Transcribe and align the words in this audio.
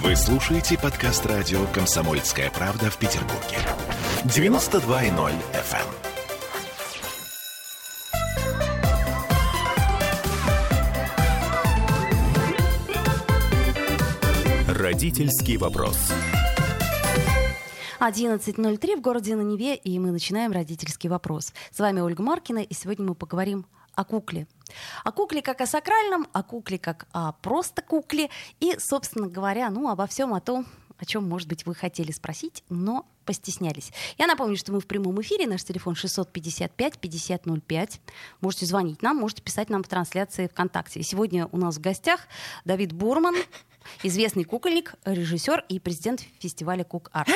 Вы 0.00 0.16
слушаете 0.16 0.78
подкаст 0.78 1.26
радио 1.26 1.66
«Комсомольская 1.66 2.50
правда» 2.50 2.90
в 2.90 2.96
Петербурге. 2.96 3.58
92.0 4.24 5.32
FM. 5.52 5.86
Родительский 14.80 15.58
вопрос. 15.58 16.10
11.03 18.00 18.96
в 18.96 19.00
городе 19.02 19.36
на 19.36 19.42
Неве, 19.42 19.76
и 19.76 19.98
мы 19.98 20.10
начинаем 20.10 20.52
родительский 20.52 21.10
вопрос. 21.10 21.52
С 21.70 21.78
вами 21.78 22.00
Ольга 22.00 22.22
Маркина, 22.22 22.60
и 22.60 22.72
сегодня 22.72 23.04
мы 23.04 23.14
поговорим 23.14 23.66
о 23.94 24.04
кукле. 24.04 24.46
О 25.04 25.12
кукле 25.12 25.42
как 25.42 25.60
о 25.60 25.66
сакральном, 25.66 26.26
о 26.32 26.42
кукле 26.42 26.78
как 26.78 27.06
о 27.12 27.32
просто 27.32 27.82
кукле, 27.82 28.30
и, 28.60 28.76
собственно 28.78 29.28
говоря, 29.28 29.68
ну, 29.70 29.88
обо 29.88 30.06
всем 30.06 30.32
о 30.34 30.40
том, 30.40 30.66
о 30.98 31.04
чем, 31.04 31.28
может 31.28 31.48
быть, 31.48 31.66
вы 31.66 31.74
хотели 31.74 32.12
спросить, 32.12 32.62
но 32.68 33.06
постеснялись. 33.24 33.92
Я 34.18 34.26
напомню, 34.28 34.56
что 34.56 34.70
мы 34.72 34.78
в 34.80 34.86
прямом 34.86 35.20
эфире. 35.20 35.48
Наш 35.48 35.64
телефон 35.64 35.94
655-5005. 35.94 37.98
Можете 38.40 38.66
звонить 38.66 39.02
нам, 39.02 39.16
можете 39.16 39.42
писать 39.42 39.68
нам 39.68 39.82
в 39.82 39.88
трансляции 39.88 40.46
ВКонтакте. 40.46 41.00
И 41.00 41.02
сегодня 41.02 41.48
у 41.50 41.56
нас 41.56 41.78
в 41.78 41.80
гостях 41.80 42.20
Давид 42.64 42.92
Бурман, 42.92 43.34
известный 44.04 44.44
кукольник, 44.44 44.94
режиссер 45.04 45.64
и 45.68 45.80
президент 45.80 46.20
фестиваля 46.38 46.84
Кук 46.84 47.10
Арт. 47.12 47.30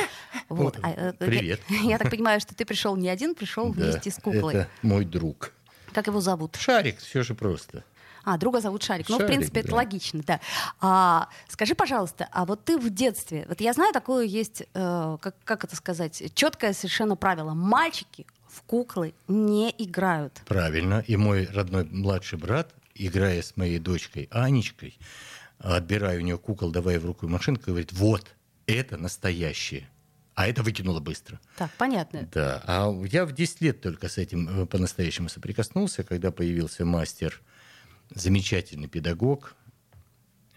Вот. 0.49 0.79
А, 0.83 1.13
Привет. 1.15 1.61
Я, 1.69 1.81
я 1.91 1.99
так 1.99 2.09
понимаю, 2.11 2.41
что 2.41 2.55
ты 2.55 2.65
пришел 2.65 2.95
не 2.95 3.09
один, 3.09 3.35
пришел 3.35 3.73
Да, 3.73 3.83
вместе 3.83 4.13
с 4.13 4.17
куклой. 4.17 4.55
Это 4.55 4.69
мой 4.83 5.05
друг. 5.05 5.53
Как 5.93 6.07
его 6.07 6.21
зовут? 6.21 6.57
Шарик, 6.57 6.99
все 6.99 7.23
же 7.23 7.35
просто. 7.35 7.85
А, 8.25 8.39
друга 8.39 8.61
зовут 8.61 8.83
Шарик. 8.83 9.09
ну, 9.09 9.17
в 9.17 9.19
Шарик, 9.21 9.35
принципе, 9.35 9.61
это 9.61 9.71
да. 9.71 9.77
логично, 9.77 10.23
да. 10.27 10.41
А, 10.81 11.29
скажи, 11.49 11.77
пожалуйста, 11.77 12.29
а 12.33 12.45
вот 12.45 12.65
ты 12.65 12.77
в 12.77 12.91
детстве, 12.91 13.47
вот 13.49 13.61
я 13.61 13.73
знаю, 13.73 13.93
такое 13.93 14.25
есть, 14.25 14.65
э, 14.75 15.19
как, 15.21 15.37
как 15.45 15.63
это 15.63 15.77
сказать, 15.77 16.33
четкое 16.35 16.73
совершенно 16.73 17.15
правило. 17.15 17.55
Мальчики 17.55 18.27
в 18.49 18.63
куклы 18.63 19.15
не 19.29 19.73
играют. 19.79 20.43
Правильно. 20.45 21.05
И 21.07 21.17
мой 21.17 21.47
родной 21.47 21.85
младший 21.85 22.39
брат, 22.39 22.75
играя 22.97 23.43
с 23.43 23.57
моей 23.57 23.79
дочкой 23.79 24.29
Анечкой, 24.33 24.99
отбирая 25.59 26.19
у 26.19 26.23
нее 26.23 26.37
кукол, 26.37 26.73
давая 26.73 26.99
в 26.99 27.07
руку 27.07 27.29
машинку, 27.29 27.67
говорит, 27.69 27.93
вот, 27.93 28.27
это 28.67 28.97
настоящее. 28.97 29.89
А 30.37 30.47
это 30.47 30.63
выкинула 30.63 31.01
быстро. 31.01 31.41
Так, 31.57 31.71
понятно. 31.79 32.29
Да, 32.31 32.63
а 32.67 32.93
я 33.07 33.25
в 33.25 33.33
10 33.33 33.63
лет 33.63 33.81
только 33.81 34.11
с 34.11 34.19
этим 34.19 34.65
э, 34.65 34.67
по-настоящему 34.67 35.31
соприкоснулся, 35.31 36.05
когда 36.05 36.31
появился 36.31 36.85
мастер, 36.85 37.41
замечательный 38.15 38.87
педагог 38.87 39.57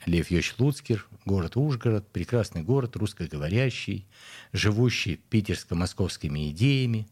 Лев 0.05 0.29
Йович 0.31 0.55
Луцкер, 0.57 1.07
город 1.23 1.55
Ужгород, 1.55 2.05
прекрасный 2.09 2.61
город, 2.61 2.97
русскоговорящий, 2.97 4.05
живущий 4.51 5.15
питерско-московскими 5.29 6.49
идеями. 6.49 7.07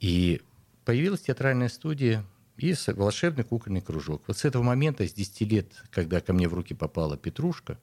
И 0.00 0.40
появилась 0.86 1.20
театральная 1.20 1.68
студия 1.68 2.24
и 2.56 2.74
волшебный 2.86 3.44
кукольный 3.44 3.82
кружок. 3.82 4.22
Вот 4.28 4.38
с 4.38 4.46
этого 4.46 4.62
момента, 4.62 5.06
с 5.06 5.12
10 5.12 5.40
лет, 5.42 5.84
когда 5.90 6.22
ко 6.22 6.32
мне 6.32 6.48
в 6.48 6.54
руки 6.54 6.72
попала 6.72 7.18
Петрушка, 7.18 7.78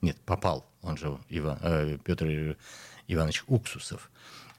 нет, 0.00 0.16
попал, 0.26 0.68
он 0.82 0.96
же 0.96 1.16
Иван, 1.28 1.58
э, 1.62 1.98
Петр 2.02 2.56
Иванович 3.08 3.44
Уксусов, 3.46 4.10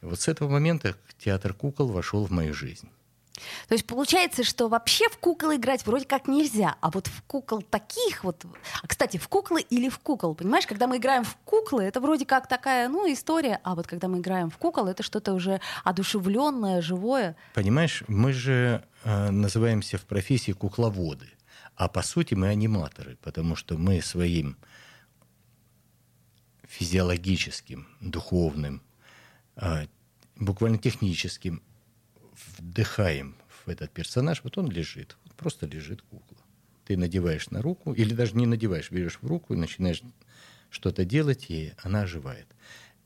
вот 0.01 0.19
с 0.19 0.27
этого 0.27 0.49
момента 0.49 0.95
театр 1.17 1.53
кукол 1.53 1.87
вошел 1.87 2.25
в 2.25 2.31
мою 2.31 2.53
жизнь. 2.53 2.89
То 3.67 3.73
есть 3.73 3.85
получается, 3.85 4.43
что 4.43 4.67
вообще 4.67 5.09
в 5.09 5.17
кукол 5.17 5.55
играть 5.55 5.85
вроде 5.85 6.05
как 6.05 6.27
нельзя, 6.27 6.75
а 6.81 6.91
вот 6.91 7.07
в 7.07 7.23
кукол 7.23 7.61
таких 7.61 8.23
вот... 8.23 8.45
А, 8.81 8.87
кстати, 8.87 9.17
в 9.17 9.27
куклы 9.27 9.61
или 9.61 9.89
в 9.89 9.99
кукол, 9.99 10.35
понимаешь? 10.35 10.67
Когда 10.67 10.87
мы 10.87 10.97
играем 10.97 11.23
в 11.23 11.35
куклы, 11.43 11.83
это 11.83 11.99
вроде 11.99 12.25
как 12.25 12.47
такая, 12.47 12.89
ну, 12.89 13.11
история, 13.11 13.59
а 13.63 13.75
вот 13.75 13.87
когда 13.87 14.07
мы 14.07 14.19
играем 14.19 14.49
в 14.49 14.57
кукол, 14.57 14.87
это 14.87 15.03
что-то 15.03 15.33
уже 15.33 15.61
одушевленное, 15.83 16.81
живое. 16.81 17.35
Понимаешь, 17.53 18.03
мы 18.07 18.33
же 18.33 18.83
э, 19.03 19.31
называемся 19.31 19.97
в 19.97 20.03
профессии 20.03 20.51
кукловоды, 20.51 21.29
а 21.75 21.87
по 21.87 22.03
сути 22.03 22.35
мы 22.35 22.49
аниматоры, 22.49 23.17
потому 23.23 23.55
что 23.55 23.77
мы 23.77 24.01
своим 24.01 24.57
физиологическим, 26.79 27.87
духовным, 28.01 28.81
э, 29.57 29.85
буквально 30.35 30.77
техническим 30.77 31.61
вдыхаем 32.57 33.35
в 33.65 33.69
этот 33.69 33.91
персонаж, 33.91 34.41
вот 34.43 34.57
он 34.57 34.69
лежит, 34.71 35.15
вот 35.23 35.33
просто 35.33 35.67
лежит 35.67 36.01
кукла. 36.01 36.37
Ты 36.85 36.97
надеваешь 36.97 37.49
на 37.51 37.61
руку, 37.61 37.93
или 37.93 38.13
даже 38.13 38.35
не 38.35 38.45
надеваешь, 38.45 38.91
берешь 38.91 39.19
в 39.21 39.27
руку 39.27 39.53
и 39.53 39.57
начинаешь 39.57 40.01
что-то 40.69 41.05
делать, 41.05 41.45
и 41.49 41.73
она 41.77 42.01
оживает. 42.01 42.47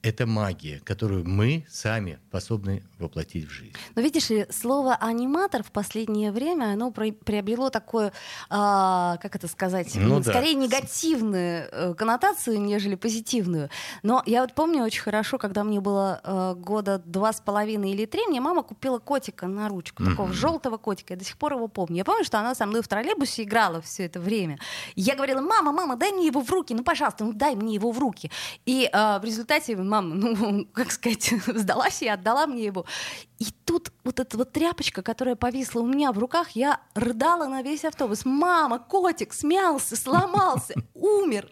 Это 0.04 0.26
магия, 0.28 0.80
которую 0.86 1.28
мы 1.28 1.66
сами 1.70 2.20
способны 2.30 2.84
воплотить 3.00 3.48
в 3.48 3.50
жизнь. 3.50 3.74
Но 3.96 4.02
видишь 4.02 4.30
ли, 4.30 4.46
слово 4.52 4.96
аниматор 4.96 5.64
в 5.64 5.72
последнее 5.72 6.32
время, 6.32 6.74
оно 6.74 6.92
при- 6.92 7.12
приобрело 7.12 7.70
такую, 7.70 8.12
а, 8.50 9.18
как 9.18 9.36
это 9.36 9.48
сказать, 9.48 9.94
Ну 9.96 10.18
м, 10.18 10.22
да. 10.22 10.32
скорее 10.32 10.54
негативную 10.54 11.68
э, 11.72 11.94
коннотацию, 11.96 12.62
нежели 12.62 12.96
позитивную. 12.96 13.70
Но 14.04 14.24
я 14.26 14.42
вот 14.42 14.54
помню 14.54 14.84
очень 14.84 15.02
хорошо, 15.02 15.38
когда 15.38 15.64
мне 15.64 15.80
было 15.80 16.22
э, 16.24 16.54
года 16.58 17.00
два 17.06 17.34
с 17.34 17.42
половиной 17.42 17.92
или 17.92 18.06
три, 18.06 18.26
мне 18.28 18.40
мама 18.40 18.64
купила 18.64 19.00
котика 19.00 19.48
на 19.48 19.68
ручку, 19.68 20.04
такого 20.06 20.32
желтого 20.32 20.78
котика, 20.78 21.14
я 21.14 21.18
до 21.20 21.26
сих 21.26 21.38
пор 21.38 21.54
его 21.54 21.68
помню. 21.68 21.98
Я 21.98 22.06
помню, 22.06 22.24
что 22.24 22.40
она 22.40 22.56
со 22.56 22.66
мной 22.66 22.82
в 22.82 22.88
троллейбусе 22.88 23.44
играла 23.44 23.82
все 23.82 24.06
это 24.06 24.20
время. 24.20 24.60
Я 24.96 25.16
говорила, 25.16 25.42
мама, 25.42 25.72
мама, 25.72 25.96
дай 25.96 26.12
мне 26.12 26.28
его 26.28 26.42
в 26.42 26.50
руки, 26.52 26.74
ну, 26.74 26.84
пожалуйста, 26.84 27.24
ну, 27.26 27.34
дай 27.34 27.56
мне 27.56 27.74
его 27.74 27.92
в 27.92 28.00
руки. 28.00 28.32
И 28.66 28.90
э, 28.92 29.20
в 29.20 29.24
результате 29.24 29.76
мама, 29.88 30.16
ну, 30.16 30.66
как 30.74 30.92
сказать, 30.92 31.34
сдалась 31.48 32.02
и 32.02 32.08
отдала 32.08 32.48
мне 32.48 32.66
его. 32.66 32.86
И 33.40 33.46
тут 33.66 33.92
вот 34.04 34.20
эта 34.20 34.38
вот 34.38 34.52
тряпочка, 34.52 35.02
которая 35.02 35.36
повисла 35.36 35.82
у 35.82 35.88
меня 35.88 36.12
в 36.12 36.20
руках, 36.20 36.52
я 36.52 36.80
рыдала 36.96 37.48
на 37.48 37.62
весь 37.62 37.86
автобус. 37.86 38.26
Мама, 38.26 38.80
котик 38.80 39.34
смялся, 39.34 39.96
сломался, 39.96 40.74
умер. 40.94 41.50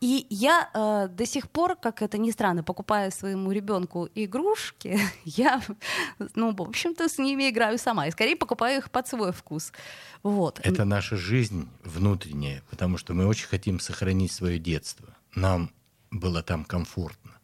И 0.00 0.26
я 0.30 0.70
э, 0.72 1.08
до 1.08 1.26
сих 1.26 1.50
пор, 1.50 1.76
как 1.76 2.00
это 2.00 2.16
ни 2.16 2.30
странно, 2.30 2.62
покупая 2.62 3.10
своему 3.10 3.52
ребенку 3.52 4.08
игрушки, 4.14 4.98
я, 5.24 5.60
ну, 6.34 6.54
в 6.54 6.62
общем-то, 6.62 7.06
с 7.06 7.18
ними 7.18 7.50
играю 7.50 7.76
сама. 7.78 8.06
И 8.06 8.10
скорее 8.10 8.34
покупаю 8.34 8.78
их 8.78 8.90
под 8.90 9.08
свой 9.08 9.32
вкус. 9.32 9.72
Вот. 10.22 10.58
Это 10.62 10.86
наша 10.86 11.16
жизнь 11.16 11.68
внутренняя, 11.84 12.62
потому 12.70 12.96
что 12.96 13.12
мы 13.12 13.26
очень 13.26 13.46
хотим 13.46 13.78
сохранить 13.78 14.32
свое 14.32 14.58
детство. 14.58 15.14
Нам 15.34 15.70
было 16.10 16.42
там 16.42 16.64
комфортно. 16.64 17.39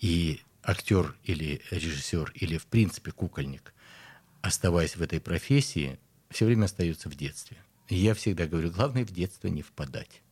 И 0.00 0.40
актер 0.62 1.16
или 1.24 1.60
режиссер, 1.70 2.32
или 2.34 2.58
в 2.58 2.66
принципе 2.66 3.12
кукольник, 3.12 3.74
оставаясь 4.42 4.96
в 4.96 5.02
этой 5.02 5.20
профессии, 5.20 5.98
все 6.30 6.46
время 6.46 6.64
остается 6.64 7.08
в 7.08 7.14
детстве. 7.14 7.56
И 7.88 7.96
я 7.96 8.14
всегда 8.14 8.46
говорю, 8.46 8.70
главное 8.70 9.04
в 9.04 9.10
детство 9.10 9.48
не 9.48 9.62
впадать. 9.62 10.22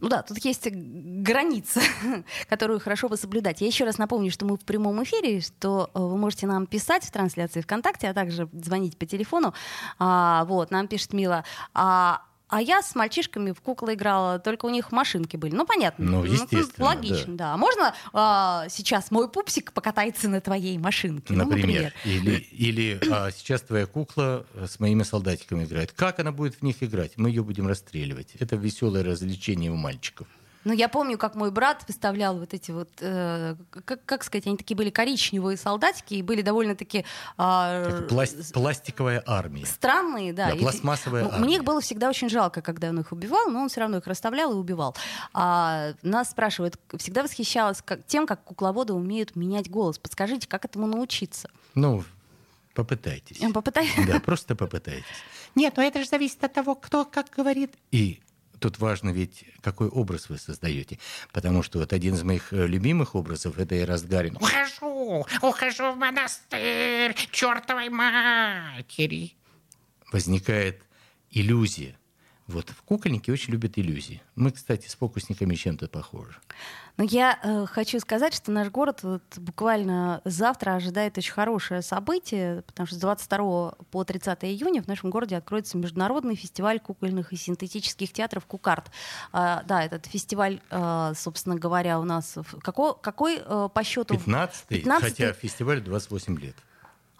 Ну 0.00 0.08
да, 0.08 0.22
тут 0.22 0.38
есть 0.44 0.68
граница, 0.70 1.80
которую 2.48 2.80
хорошо 2.80 3.08
бы 3.08 3.16
соблюдать. 3.16 3.60
Я 3.60 3.66
еще 3.66 3.84
раз 3.84 3.98
напомню, 3.98 4.30
что 4.30 4.44
мы 4.44 4.56
в 4.56 4.64
прямом 4.64 5.02
эфире, 5.02 5.40
что 5.40 5.90
э, 5.94 5.98
вы 5.98 6.16
можете 6.16 6.46
нам 6.46 6.66
писать 6.66 7.04
в 7.04 7.10
трансляции 7.10 7.60
ВКонтакте, 7.60 8.08
а 8.08 8.14
также 8.14 8.48
звонить 8.52 8.98
по 8.98 9.06
телефону. 9.06 9.54
А, 9.98 10.44
вот, 10.44 10.70
нам 10.70 10.88
пишет 10.88 11.12
Мила. 11.12 11.44
А, 11.74 12.22
а 12.52 12.60
я 12.60 12.82
с 12.82 12.94
мальчишками 12.94 13.52
в 13.52 13.62
куклы 13.62 13.94
играла, 13.94 14.38
только 14.38 14.66
у 14.66 14.68
них 14.68 14.92
машинки 14.92 15.38
были. 15.38 15.54
Ну, 15.54 15.64
понятно. 15.64 16.04
Ну, 16.04 16.24
естественно, 16.24 16.84
Логично, 16.84 17.34
да. 17.34 17.54
А 17.54 17.56
можно 17.56 17.94
а, 18.12 18.66
сейчас 18.68 19.10
мой 19.10 19.30
пупсик 19.30 19.72
покатается 19.72 20.28
на 20.28 20.42
твоей 20.42 20.76
машинке? 20.76 21.32
Ну, 21.32 21.46
Например. 21.46 21.94
Или, 22.04 22.34
или 22.34 23.00
а, 23.10 23.30
сейчас 23.30 23.62
твоя 23.62 23.86
кукла 23.86 24.44
с 24.54 24.78
моими 24.80 25.02
солдатиками 25.02 25.64
играет. 25.64 25.92
Как 25.92 26.18
она 26.18 26.30
будет 26.30 26.56
в 26.56 26.62
них 26.62 26.82
играть? 26.82 27.12
Мы 27.16 27.30
ее 27.30 27.42
будем 27.42 27.66
расстреливать. 27.66 28.34
Это 28.38 28.56
веселое 28.56 29.02
развлечение 29.02 29.70
у 29.70 29.76
мальчиков. 29.76 30.26
Ну, 30.64 30.72
я 30.72 30.88
помню, 30.88 31.18
как 31.18 31.34
мой 31.34 31.50
брат 31.50 31.84
выставлял 31.88 32.38
вот 32.38 32.54
эти 32.54 32.70
вот, 32.70 32.88
э, 33.00 33.56
как, 33.84 34.04
как 34.04 34.22
сказать, 34.24 34.46
они 34.46 34.56
такие 34.56 34.76
были 34.76 34.90
коричневые 34.90 35.56
солдатики 35.56 36.14
и 36.14 36.22
были 36.22 36.42
довольно-таки 36.42 37.04
Как 37.36 38.08
пласт- 38.08 38.52
пластиковая 38.52 39.22
армия. 39.26 39.66
странные, 39.66 40.32
да. 40.32 40.48
Да, 40.50 40.54
И- 40.54 40.60
пластмассовая 40.60 41.22
м- 41.22 41.28
армия. 41.32 41.44
Мне 41.44 41.56
их 41.56 41.64
было 41.64 41.80
всегда 41.80 42.08
очень 42.08 42.28
жалко, 42.28 42.62
когда 42.62 42.90
он 42.90 43.00
их 43.00 43.10
убивал, 43.12 43.48
но 43.50 43.62
он 43.62 43.68
все 43.68 43.80
равно 43.80 43.98
их 43.98 44.06
расставлял 44.06 44.52
и 44.52 44.54
убивал. 44.54 44.94
А, 45.32 45.94
нас 46.02 46.30
спрашивают, 46.30 46.78
всегда 46.96 47.22
восхищалась 47.24 47.82
как- 47.82 48.06
тем, 48.06 48.26
как 48.26 48.44
кукловоды 48.44 48.92
умеют 48.92 49.34
менять 49.36 49.68
голос. 49.70 49.98
Подскажите, 49.98 50.46
как 50.48 50.64
этому 50.64 50.86
научиться? 50.86 51.50
Ну, 51.74 52.04
попытайтесь. 52.74 53.38
Я 53.38 53.50
попытаюсь. 53.50 53.92
Да, 54.06 54.20
просто 54.20 54.54
попытайтесь. 54.54 55.04
Нет, 55.54 55.76
но 55.76 55.82
это 55.82 56.00
же 56.02 56.08
зависит 56.08 56.42
от 56.44 56.52
того, 56.52 56.74
кто 56.74 57.04
как 57.04 57.26
говорит. 57.36 57.74
И 57.90 58.20
тут 58.62 58.78
важно 58.78 59.10
ведь, 59.10 59.44
какой 59.60 59.88
образ 59.88 60.28
вы 60.28 60.38
создаете. 60.38 60.98
Потому 61.32 61.62
что 61.62 61.80
вот 61.80 61.92
один 61.92 62.14
из 62.14 62.22
моих 62.22 62.52
э, 62.52 62.66
любимых 62.66 63.14
образов— 63.14 63.58
это 63.58 63.78
Эрастгарин. 63.78 64.36
Ухожу, 64.36 65.26
ухожу 65.42 65.92
в 65.92 65.96
монастырь 65.96 67.14
чертовой 67.30 67.88
матери. 67.88 69.34
Возникает 70.12 70.82
иллюзия. 71.30 71.96
Вот. 72.48 72.70
Кукольники 72.84 73.30
очень 73.30 73.52
любят 73.52 73.78
иллюзии. 73.78 74.20
Мы, 74.34 74.50
кстати, 74.50 74.88
с 74.88 74.94
фокусниками 74.96 75.54
чем-то 75.54 75.88
похожи. 75.88 76.34
Но 76.96 77.04
я 77.04 77.38
э, 77.42 77.66
хочу 77.66 77.98
сказать, 78.00 78.34
что 78.34 78.50
наш 78.50 78.68
город 78.68 79.00
вот, 79.02 79.22
буквально 79.36 80.20
завтра 80.24 80.74
ожидает 80.74 81.16
очень 81.16 81.32
хорошее 81.32 81.80
событие, 81.82 82.62
потому 82.62 82.86
что 82.86 82.96
с 82.96 82.98
22 82.98 83.70
по 83.90 84.04
30 84.04 84.44
июня 84.44 84.82
в 84.82 84.88
нашем 84.88 85.08
городе 85.10 85.36
откроется 85.36 85.78
международный 85.78 86.34
фестиваль 86.34 86.80
кукольных 86.80 87.32
и 87.32 87.36
синтетических 87.36 88.12
театров 88.12 88.44
«Кукарт». 88.46 88.90
А, 89.32 89.62
да, 89.62 89.84
этот 89.84 90.06
фестиваль, 90.06 90.60
а, 90.70 91.14
собственно 91.14 91.56
говоря, 91.56 91.98
у 92.00 92.04
нас... 92.04 92.36
в- 92.36 92.60
Какой, 92.60 92.94
какой 93.00 93.36
э, 93.42 93.68
по 93.72 93.82
счету? 93.84 94.14
15-й, 94.14 94.82
15-й. 94.82 95.00
хотя 95.00 95.32
фестиваль 95.32 95.80
28 95.80 96.38
лет. 96.38 96.56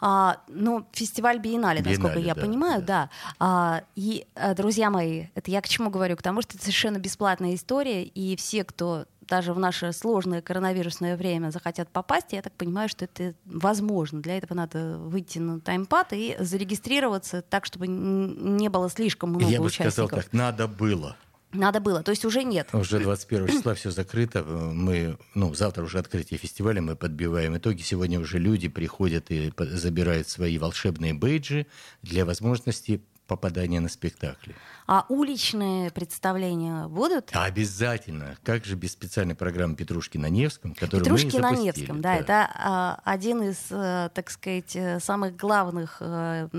А, 0.04 0.40
ну, 0.48 0.84
фестиваль 0.90 1.38
Биеннале, 1.38 1.80
насколько 1.80 2.16
Биеннале, 2.16 2.26
я 2.26 2.34
да, 2.34 2.40
понимаю, 2.40 2.82
да. 2.82 3.10
А, 3.38 3.84
и, 3.94 4.26
а, 4.34 4.52
друзья 4.52 4.90
мои, 4.90 5.26
это 5.36 5.52
я 5.52 5.60
к 5.60 5.68
чему 5.68 5.90
говорю? 5.90 6.16
К 6.16 6.22
тому, 6.22 6.42
что 6.42 6.56
это 6.56 6.64
совершенно 6.64 6.98
бесплатная 6.98 7.54
история, 7.54 8.02
и 8.02 8.34
все, 8.34 8.64
кто 8.64 9.06
даже 9.28 9.52
в 9.52 9.60
наше 9.60 9.92
сложное 9.92 10.42
коронавирусное 10.42 11.16
время 11.16 11.50
захотят 11.50 11.88
попасть, 11.88 12.32
я 12.32 12.42
так 12.42 12.52
понимаю, 12.54 12.88
что 12.88 13.04
это 13.04 13.34
возможно. 13.44 14.20
Для 14.20 14.38
этого 14.38 14.54
надо 14.54 14.98
выйти 14.98 15.38
на 15.38 15.60
таймпад 15.60 16.08
и 16.12 16.36
зарегистрироваться 16.40 17.40
так, 17.40 17.64
чтобы 17.64 17.86
не 17.86 18.68
было 18.68 18.90
слишком 18.90 19.30
много 19.30 19.46
Я 19.46 19.60
бы 19.60 19.66
участников. 19.66 19.92
сказал 19.92 20.08
так, 20.08 20.32
надо 20.32 20.66
было. 20.66 21.16
Надо 21.52 21.80
было, 21.80 22.02
то 22.02 22.10
есть 22.10 22.24
уже 22.24 22.44
нет. 22.44 22.68
Уже 22.72 22.98
21 22.98 23.48
числа 23.48 23.74
все 23.74 23.90
закрыто. 23.90 24.42
Мы, 24.42 25.18
ну, 25.34 25.52
завтра 25.54 25.84
уже 25.84 25.98
открытие 25.98 26.38
фестиваля, 26.38 26.80
мы 26.80 26.96
подбиваем 26.96 27.56
итоги. 27.56 27.82
Сегодня 27.82 28.18
уже 28.18 28.38
люди 28.38 28.68
приходят 28.68 29.30
и 29.30 29.52
забирают 29.58 30.28
свои 30.28 30.56
волшебные 30.56 31.12
бейджи 31.12 31.66
для 32.02 32.24
возможности 32.24 33.02
попадания 33.36 33.80
на 33.80 33.88
спектакли. 33.88 34.54
А 34.86 35.06
уличные 35.08 35.90
представления 35.90 36.86
будут? 36.88 37.30
Обязательно. 37.32 38.36
Как 38.42 38.64
же 38.66 38.74
без 38.76 38.92
специальной 38.92 39.34
программы 39.34 39.74
«Петрушки 39.74 40.18
на 40.18 40.28
Невском», 40.28 40.74
которую 40.74 41.04
Петрушки 41.04 41.36
мы 41.36 41.40
на 41.42 41.48
запустили. 41.50 41.80
Невском, 41.80 42.00
да, 42.02 42.16
это 42.16 42.50
а, 42.54 43.00
один 43.04 43.42
из, 43.42 43.58
э, 43.70 44.10
так 44.14 44.28
сказать, 44.30 44.76
э, 44.76 45.00
самых 45.00 45.36
главных, 45.36 46.02
ф- 46.02 46.50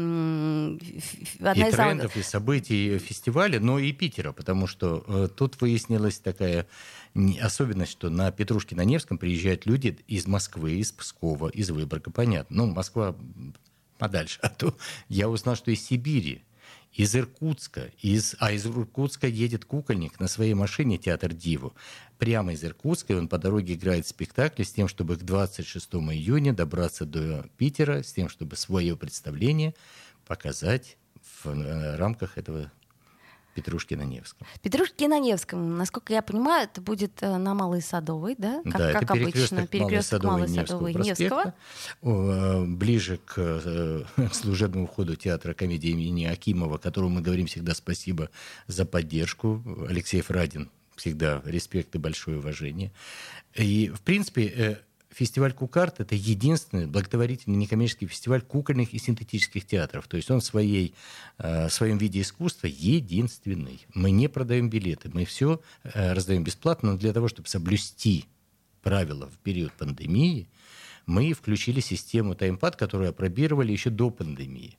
одна 1.40 1.54
и 1.54 1.70
из 1.70 1.76
самых- 1.76 1.76
трендов, 1.76 2.18
и 2.18 2.24
событий 2.24 2.98
фестиваля, 2.98 3.60
но 3.60 3.78
и 3.80 3.92
Питера, 3.92 4.32
потому 4.32 4.66
что 4.68 5.04
э, 5.08 5.28
тут 5.36 5.62
выяснилась 5.62 6.18
такая 6.20 6.66
особенность, 7.42 7.92
что 7.92 8.10
на 8.10 8.32
Петрушке 8.32 8.76
на 8.76 8.84
Невском 8.84 9.18
приезжают 9.20 9.66
люди 9.68 10.00
из 10.08 10.26
Москвы, 10.28 10.74
из 10.74 10.92
Пскова, 10.92 11.50
из 11.50 11.70
Выборга, 11.70 12.10
понятно. 12.10 12.56
Ну, 12.66 12.74
Москва 12.74 13.16
подальше. 14.00 14.40
А 14.42 14.50
то 14.50 14.76
я 15.10 15.30
узнал, 15.30 15.56
что 15.56 15.70
из 15.72 15.86
Сибири, 15.86 16.44
из 16.94 17.16
Иркутска, 17.16 17.92
из, 18.02 18.36
а 18.40 18.52
из 18.52 18.66
Иркутска 18.66 19.28
едет 19.28 19.66
кукольник 19.66 20.20
на 20.20 20.28
своей 20.28 20.54
машине 20.54 20.98
театр 20.98 21.34
Диву. 21.34 21.74
Прямо 22.20 22.54
из 22.54 22.64
Иркутска, 22.64 23.14
и 23.14 23.16
он 23.16 23.28
по 23.28 23.38
дороге 23.38 23.74
играет 23.74 24.08
спектакли 24.08 24.64
с 24.64 24.72
тем, 24.72 24.88
чтобы 24.88 25.18
к 25.18 25.24
26 25.24 25.96
июня 25.96 26.54
добраться 26.54 27.06
до 27.06 27.48
Питера, 27.58 28.04
с 28.04 28.14
тем, 28.14 28.30
чтобы 28.30 28.56
свое 28.56 28.96
представление 28.96 29.74
показать 30.26 30.98
в 31.44 31.48
э, 31.48 31.96
рамках 31.96 32.38
этого 32.38 32.72
Петрушки 33.54 33.94
на 33.94 34.04
Невском. 34.04 34.48
Петрушки 34.62 35.04
на 35.06 35.20
Невском, 35.20 35.78
насколько 35.78 36.14
я 36.14 36.22
понимаю, 36.22 36.66
это 36.72 36.82
будет 36.82 37.22
э, 37.22 37.38
на 37.38 37.54
Малой 37.54 37.82
Садовой, 37.82 38.36
да? 38.38 38.62
Как, 38.64 38.78
да, 38.78 38.94
как 38.94 39.04
это 39.04 39.14
обычно. 39.14 39.68
перекресток 39.68 40.24
Малой 40.24 40.48
Садовой, 40.48 40.94
Малой 40.94 41.06
Невского 41.06 41.28
Садовой, 41.30 41.54
Невского. 41.54 41.54
О, 42.02 42.64
э, 42.64 42.66
ближе 42.66 43.20
к 43.26 43.34
э, 43.38 44.04
служебному 44.34 44.88
входу 44.88 45.16
театра 45.16 45.54
комедии 45.54 45.90
имени 45.90 46.26
Акимова, 46.26 46.78
которому 46.78 47.16
мы 47.16 47.22
говорим 47.22 47.48
всегда 47.48 47.74
спасибо 47.74 48.30
за 48.68 48.86
поддержку. 48.86 49.64
Алексей 49.88 50.22
Фрадин 50.22 50.70
всегда 50.96 51.42
респект 51.46 51.96
и 51.96 51.98
большое 51.98 52.40
уважение. 52.40 52.92
И, 53.56 53.90
в 53.90 54.02
принципе, 54.02 54.80
фестиваль 55.14 55.54
Кукарт— 55.54 56.00
это 56.00 56.16
единственный 56.16 56.88
благотворительный 56.88 57.58
некоммерческий 57.58 58.08
фестиваль 58.08 58.42
кукольных 58.42 58.94
и 58.94 58.98
синтетических 58.98 59.66
театров. 59.66 60.08
То 60.08 60.18
есть 60.18 60.30
он 60.32 60.40
в 60.40 60.46
своей, 60.46 60.94
э, 61.38 61.70
своем 61.70 61.98
виде 61.98 62.22
искусства 62.22 62.68
единственный. 62.68 63.86
Мы 63.94 64.12
не 64.12 64.28
продаем 64.28 64.70
билеты, 64.70 65.10
мы 65.14 65.26
все 65.26 65.62
раздаем 65.84 66.44
бесплатно, 66.44 66.92
но 66.92 66.98
для 66.98 67.14
того, 67.14 67.28
чтобы 67.28 67.48
соблюсти 67.48 68.26
правила 68.82 69.30
в 69.30 69.38
период 69.40 69.72
пандемии, 69.74 70.48
мы 71.06 71.34
включили 71.34 71.80
систему 71.80 72.36
таймпад, 72.36 72.76
которую 72.76 73.10
опробировали 73.10 73.72
еще 73.72 73.90
до 73.90 74.10
пандемии. 74.10 74.78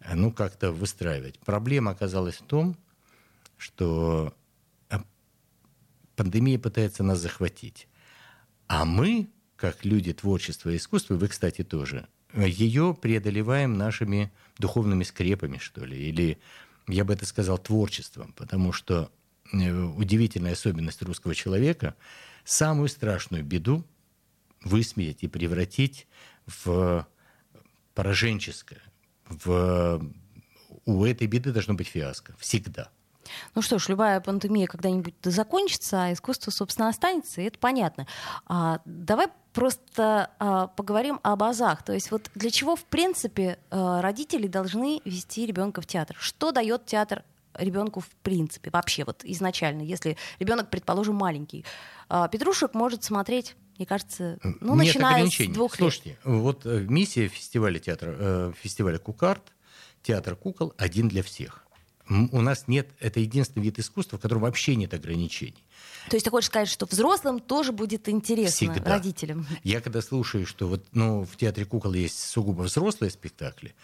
А, 0.00 0.14
Ну, 0.14 0.32
как-то 0.32 0.72
выстраивать. 0.72 1.38
Проблема 1.40 1.90
оказалась 1.92 2.36
в 2.36 2.42
том, 2.42 2.76
что 3.56 4.34
а, 4.88 5.02
пандемия 6.16 6.58
пытается 6.58 7.02
нас 7.02 7.18
захватить. 7.18 7.88
А 8.66 8.84
мы, 8.84 9.28
как 9.62 9.84
люди 9.84 10.12
творчества 10.12 10.70
и 10.70 10.76
искусства, 10.76 11.14
вы, 11.14 11.28
кстати, 11.28 11.62
тоже, 11.62 12.08
ее 12.34 12.98
преодолеваем 13.00 13.78
нашими 13.78 14.32
духовными 14.58 15.04
скрепами, 15.04 15.58
что 15.58 15.84
ли, 15.84 15.96
или, 15.96 16.38
я 16.88 17.04
бы 17.04 17.14
это 17.14 17.24
сказал, 17.26 17.58
творчеством, 17.58 18.32
потому 18.36 18.72
что 18.72 19.12
э, 19.52 19.72
удивительная 19.72 20.54
особенность 20.54 21.00
русского 21.02 21.36
человека– 21.36 21.94
самую 22.44 22.88
страшную 22.88 23.44
беду 23.44 23.84
высмеять 24.64 25.22
и 25.22 25.28
превратить 25.28 26.08
в 26.46 27.06
пораженческое. 27.94 28.82
В... 29.28 30.04
У 30.86 31.04
этой 31.04 31.28
беды 31.28 31.52
должно 31.52 31.74
быть 31.74 31.86
фиаско. 31.86 32.34
Всегда. 32.40 32.90
Ну 33.54 33.62
что 33.62 33.78
ж, 33.78 33.88
любая 33.88 34.20
пандемия 34.20 34.66
когда-нибудь 34.66 35.14
закончится, 35.22 36.04
а 36.04 36.12
искусство, 36.12 36.50
собственно, 36.50 36.88
останется, 36.88 37.40
и 37.40 37.44
это 37.44 37.58
понятно. 37.58 38.06
А, 38.46 38.80
давай 38.84 39.28
просто 39.52 40.30
а, 40.38 40.68
поговорим 40.68 41.20
об 41.22 41.42
азах. 41.42 41.82
То 41.82 41.92
есть 41.92 42.10
вот 42.10 42.30
для 42.34 42.50
чего, 42.50 42.76
в 42.76 42.84
принципе, 42.84 43.58
а, 43.70 44.00
родители 44.00 44.46
должны 44.46 45.00
вести 45.04 45.46
ребенка 45.46 45.80
в 45.80 45.86
театр? 45.86 46.16
Что 46.18 46.52
дает 46.52 46.86
театр 46.86 47.24
ребенку 47.54 48.00
в 48.00 48.08
принципе, 48.22 48.70
вообще 48.70 49.04
вот 49.04 49.22
изначально, 49.24 49.82
если 49.82 50.16
ребенок, 50.38 50.70
предположим, 50.70 51.16
маленький. 51.16 51.64
А, 52.08 52.28
Петрушек 52.28 52.74
может 52.74 53.04
смотреть, 53.04 53.56
мне 53.76 53.86
кажется, 53.86 54.38
ну, 54.60 54.74
Нет 54.74 54.86
начиная 54.86 55.26
с 55.26 55.36
двух 55.52 55.72
лет. 55.72 55.78
Слушайте, 55.78 56.18
вот 56.24 56.64
э, 56.66 56.86
миссия 56.88 57.28
фестиваля 57.28 57.78
театра, 57.78 58.14
э, 58.18 58.52
фестиваля 58.60 58.98
Кукарт, 58.98 59.52
театр 60.02 60.36
кукол 60.36 60.74
один 60.76 61.08
для 61.08 61.22
всех. 61.22 61.61
У 62.08 62.40
нас 62.40 62.66
нет, 62.66 62.90
это 63.00 63.20
единственный 63.20 63.62
вид 63.62 63.78
искусства, 63.78 64.18
в 64.18 64.20
котором 64.20 64.42
вообще 64.42 64.74
нет 64.76 64.92
ограничений. 64.92 65.64
То 66.08 66.16
есть 66.16 66.24
ты 66.24 66.30
хочешь 66.30 66.48
сказать, 66.48 66.68
что 66.68 66.86
взрослым 66.86 67.38
тоже 67.38 67.72
будет 67.72 68.08
интересно, 68.08 68.72
Всегда. 68.74 68.90
родителям? 68.90 69.46
Я 69.62 69.80
когда 69.80 70.02
слушаю, 70.02 70.46
что 70.46 70.66
вот, 70.66 70.84
ну, 70.92 71.24
в 71.24 71.36
театре 71.36 71.64
кукол 71.64 71.92
есть 71.92 72.18
сугубо 72.18 72.62
взрослые 72.62 73.10
спектакли, 73.10 73.74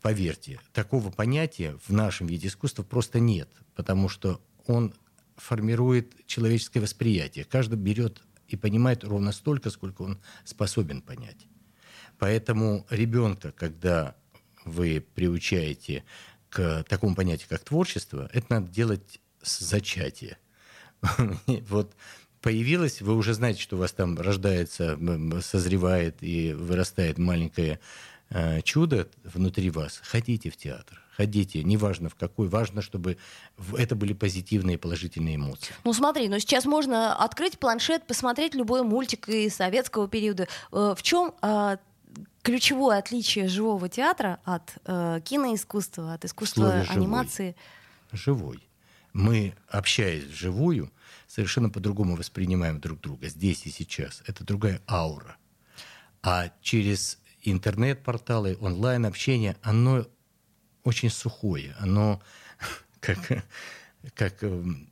поверьте, 0.00 0.60
такого 0.72 1.10
понятия 1.10 1.78
в 1.86 1.92
нашем 1.92 2.26
виде 2.26 2.48
искусства 2.48 2.82
просто 2.82 3.20
нет, 3.20 3.48
потому 3.76 4.08
что 4.08 4.40
он 4.66 4.92
формирует 5.36 6.26
человеческое 6.26 6.80
восприятие. 6.80 7.44
Каждый 7.44 7.76
берет 7.78 8.22
и 8.48 8.56
понимает 8.56 9.04
ровно 9.04 9.32
столько, 9.32 9.70
сколько 9.70 10.02
он 10.02 10.18
способен 10.44 11.00
понять. 11.00 11.46
Поэтому 12.18 12.86
ребенка, 12.90 13.52
когда 13.52 14.14
вы 14.64 15.04
приучаете 15.14 16.04
к 16.52 16.84
такому 16.88 17.14
понятию, 17.14 17.48
как 17.48 17.64
творчество, 17.64 18.28
это 18.32 18.46
надо 18.50 18.68
делать 18.68 19.20
с 19.42 19.60
зачатия. 19.60 20.38
Вот 21.68 21.92
появилось, 22.42 23.00
вы 23.00 23.16
уже 23.16 23.34
знаете, 23.34 23.60
что 23.60 23.76
у 23.76 23.78
вас 23.78 23.92
там 23.92 24.18
рождается, 24.18 24.98
созревает 25.42 26.16
и 26.20 26.52
вырастает 26.52 27.16
маленькое 27.18 27.80
э, 28.30 28.60
чудо 28.62 29.08
внутри 29.24 29.70
вас. 29.70 30.00
Ходите 30.04 30.50
в 30.50 30.56
театр, 30.56 31.00
ходите, 31.16 31.62
неважно 31.62 32.08
в 32.08 32.16
какой, 32.16 32.48
важно, 32.48 32.82
чтобы 32.82 33.16
это 33.78 33.94
были 33.94 34.12
позитивные, 34.12 34.76
положительные 34.76 35.36
эмоции. 35.36 35.74
Ну 35.84 35.92
смотри, 35.92 36.28
ну 36.28 36.38
сейчас 36.38 36.64
можно 36.66 37.14
открыть 37.14 37.58
планшет, 37.58 38.06
посмотреть 38.06 38.54
любой 38.54 38.82
мультик 38.82 39.28
из 39.28 39.54
советского 39.54 40.08
периода. 40.08 40.48
Э, 40.72 40.94
В 40.96 41.02
чем 41.02 41.34
а, 41.40 41.78
ключевое 42.42 42.98
отличие 42.98 43.48
живого 43.48 43.88
театра 43.88 44.40
от 44.44 44.74
э, 44.84 45.20
киноискусства, 45.24 46.14
от 46.14 46.24
искусства 46.24 46.62
слове 46.62 46.82
«живой». 46.82 46.96
анимации? 46.96 47.56
живой. 48.12 48.68
Мы, 49.12 49.54
общаясь 49.68 50.24
вживую, 50.24 50.90
совершенно 51.26 51.70
по-другому 51.70 52.16
воспринимаем 52.16 52.80
друг 52.80 53.00
друга 53.00 53.28
здесь 53.28 53.66
и 53.66 53.70
сейчас. 53.70 54.22
Это 54.26 54.44
другая 54.44 54.80
аура. 54.88 55.36
А 56.22 56.50
через 56.60 57.18
интернет-порталы, 57.42 58.56
онлайн-общение, 58.60 59.56
оно 59.62 60.06
очень 60.84 61.10
сухое. 61.10 61.74
Оно 61.78 62.22
как, 63.00 63.18
как 64.14 64.42
эм, 64.42 64.90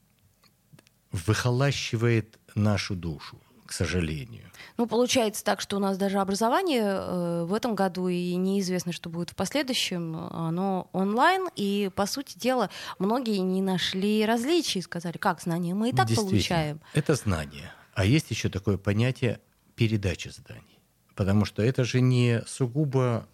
выхолащивает 1.12 2.38
нашу 2.54 2.94
душу. 2.94 3.40
К 3.70 3.72
сожалению. 3.72 4.50
Ну, 4.78 4.88
получается 4.88 5.44
так, 5.44 5.60
что 5.60 5.76
у 5.76 5.78
нас 5.78 5.96
даже 5.96 6.18
образование 6.18 6.82
э, 6.82 7.44
в 7.44 7.54
этом 7.54 7.76
году 7.76 8.08
и 8.08 8.34
неизвестно, 8.34 8.90
что 8.90 9.08
будет 9.08 9.30
в 9.30 9.36
последующем, 9.36 10.16
оно 10.16 10.90
онлайн, 10.92 11.48
и, 11.54 11.88
по 11.94 12.06
сути 12.06 12.36
дела, 12.36 12.68
многие 12.98 13.38
не 13.38 13.62
нашли 13.62 14.26
различий, 14.26 14.82
сказали, 14.82 15.18
как 15.18 15.40
знания 15.40 15.72
мы 15.72 15.90
и 15.90 15.92
так 15.92 16.12
получаем. 16.12 16.80
Это 16.94 17.14
знание. 17.14 17.70
А 17.94 18.04
есть 18.04 18.32
еще 18.32 18.48
такое 18.48 18.76
понятие 18.76 19.38
передача 19.76 20.32
знаний. 20.32 20.80
Потому 21.14 21.44
что 21.44 21.62
это 21.62 21.84
же 21.84 22.00
не 22.00 22.42
сугубо 22.48 23.28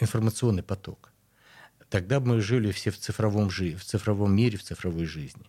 информационный 0.00 0.62
поток. 0.62 1.12
Тогда 1.90 2.18
мы 2.18 2.40
жили 2.40 2.72
все 2.72 2.90
в 2.90 2.96
цифровом, 2.96 3.50
в 3.50 3.84
цифровом 3.84 4.34
мире, 4.34 4.56
в 4.56 4.62
цифровой 4.62 5.04
жизни. 5.04 5.44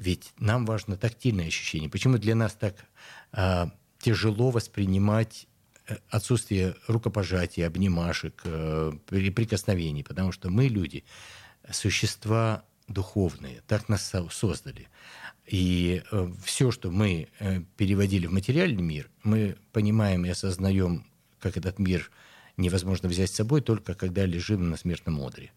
Ведь 0.00 0.32
нам 0.38 0.64
важно 0.64 0.96
тактильное 0.96 1.48
ощущение. 1.48 1.90
Почему 1.90 2.16
для 2.16 2.34
нас 2.34 2.54
так 2.54 2.74
а, 3.32 3.70
тяжело 3.98 4.50
воспринимать 4.50 5.46
э, 5.86 5.96
отсутствие 6.08 6.74
рукопожатия, 6.86 7.66
обнимашек, 7.66 8.40
э, 8.44 8.92
при- 9.06 9.28
прикосновений? 9.30 10.02
Потому 10.02 10.32
что 10.32 10.48
мы, 10.48 10.68
люди, 10.68 11.04
существа 11.70 12.64
духовные, 12.88 13.60
так 13.66 13.90
нас 13.90 14.06
со- 14.06 14.30
создали. 14.30 14.88
И 15.46 16.02
все, 16.44 16.70
что 16.70 16.90
мы 16.90 17.28
э, 17.38 17.60
переводили 17.76 18.26
в 18.26 18.32
материальный 18.32 18.82
мир, 18.82 19.10
мы 19.22 19.56
понимаем 19.72 20.24
и 20.24 20.30
осознаем, 20.30 21.04
как 21.40 21.58
этот 21.58 21.78
мир 21.78 22.10
невозможно 22.56 23.08
взять 23.10 23.30
с 23.30 23.34
собой, 23.34 23.60
только 23.60 23.94
когда 23.94 24.24
лежим 24.24 24.70
на 24.70 24.78
смертном 24.78 25.20
одре. 25.20 25.52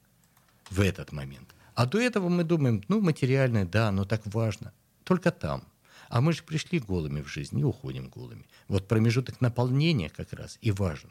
В 0.70 0.82
этот 0.82 1.14
момент. 1.14 1.56
А 1.75 1.86
до 1.86 2.00
этого 2.00 2.30
мы 2.30 2.44
думаем, 2.44 2.84
ну, 2.88 3.01
материальное, 3.01 3.65
да, 3.65 3.92
но 3.92 4.06
так 4.06 4.22
важно. 4.25 4.74
Только 5.03 5.32
там. 5.32 5.63
А 6.10 6.22
мы 6.22 6.34
же 6.34 6.44
пришли 6.44 6.80
голыми 6.80 7.22
в 7.22 7.27
жизнь 7.27 7.60
и 7.60 7.63
уходим 7.63 8.10
голыми. 8.10 8.46
Вот 8.68 8.88
промежуток 8.88 9.42
наполнения 9.42 10.10
как 10.10 10.32
раз 10.34 10.58
и 10.62 10.72
важен. 10.72 11.10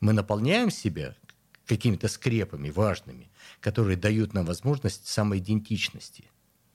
Мы 0.00 0.12
наполняем 0.12 0.70
себя 0.70 1.14
какими-то 1.66 2.08
скрепами 2.08 2.70
важными, 2.70 3.28
которые 3.60 3.96
дают 3.96 4.34
нам 4.34 4.44
возможность 4.44 5.06
самоидентичности. 5.08 6.24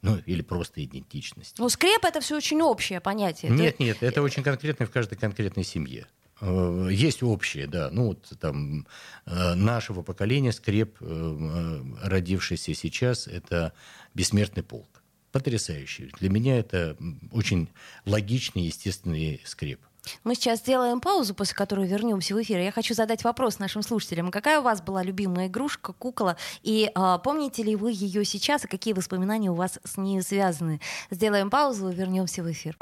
Ну, 0.01 0.17
или 0.25 0.41
просто 0.41 0.83
идентичности. 0.83 1.55
Ну, 1.59 1.67
скреп 1.69 2.05
это 2.05 2.21
все 2.21 2.37
очень 2.37 2.61
общее 2.61 3.01
понятие. 3.01 3.51
Это- 3.51 3.61
Нет, 3.61 3.79
нет, 3.79 3.97
это 4.01 4.21
очень 4.21 4.43
конкретно 4.43 4.85
в 4.85 4.91
каждой 4.91 5.17
конкретной 5.17 5.63
семье. 5.65 6.07
Э, 6.41 6.89
Есть 6.91 7.23
общее, 7.23 7.67
да, 7.67 7.89
ну 7.91 8.07
вот 8.07 8.31
там 8.39 8.87
э, 9.25 9.53
нашего 9.55 10.01
поколения 10.01 10.51
скреп, 10.51 10.97
э, 11.01 11.81
родившийся 12.03 12.73
сейчас, 12.73 13.27
это 13.27 13.73
бессмертный 14.13 14.63
полк. 14.63 15.03
Потрясающий. 15.31 16.11
Для 16.19 16.29
меня 16.29 16.57
это 16.57 16.97
очень 17.31 17.69
логичный, 18.05 18.63
естественный 18.63 19.41
скреп. 19.45 19.79
Мы 20.23 20.33
сейчас 20.33 20.59
сделаем 20.59 21.01
паузу, 21.01 21.35
после 21.35 21.55
которой 21.55 21.87
вернемся 21.87 22.33
в 22.33 22.41
эфир. 22.41 22.59
Я 22.59 22.71
хочу 22.71 22.95
задать 22.95 23.23
вопрос 23.23 23.59
нашим 23.59 23.83
слушателям. 23.83 24.31
Какая 24.31 24.59
у 24.59 24.63
вас 24.63 24.81
была 24.81 25.03
любимая 25.03 25.47
игрушка, 25.47 25.93
кукола? 25.93 26.37
И 26.63 26.89
а, 26.95 27.19
помните 27.19 27.61
ли 27.61 27.75
вы 27.75 27.91
ее 27.91 28.25
сейчас, 28.25 28.65
и 28.65 28.67
какие 28.67 28.93
воспоминания 28.93 29.51
у 29.51 29.55
вас 29.55 29.79
с 29.83 29.97
ней 29.97 30.21
связаны? 30.23 30.81
Сделаем 31.11 31.51
паузу, 31.51 31.89
вернемся 31.89 32.41
в 32.41 32.51
эфир. 32.51 32.77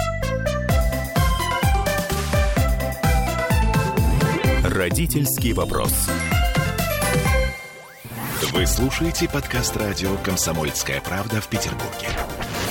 Родительский 4.78 5.54
вопрос. 5.54 5.92
Вы 8.54 8.68
слушаете 8.68 9.28
подкаст 9.28 9.76
радио 9.76 10.16
«Комсомольская 10.18 11.02
правда» 11.02 11.42
в 11.42 11.48
Петербурге. 11.48 12.08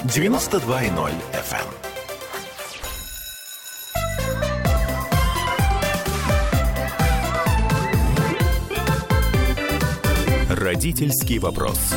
92.0 0.04 1.12
FM. 1.32 1.66
Родительский 10.62 11.40
вопрос. 11.40 11.92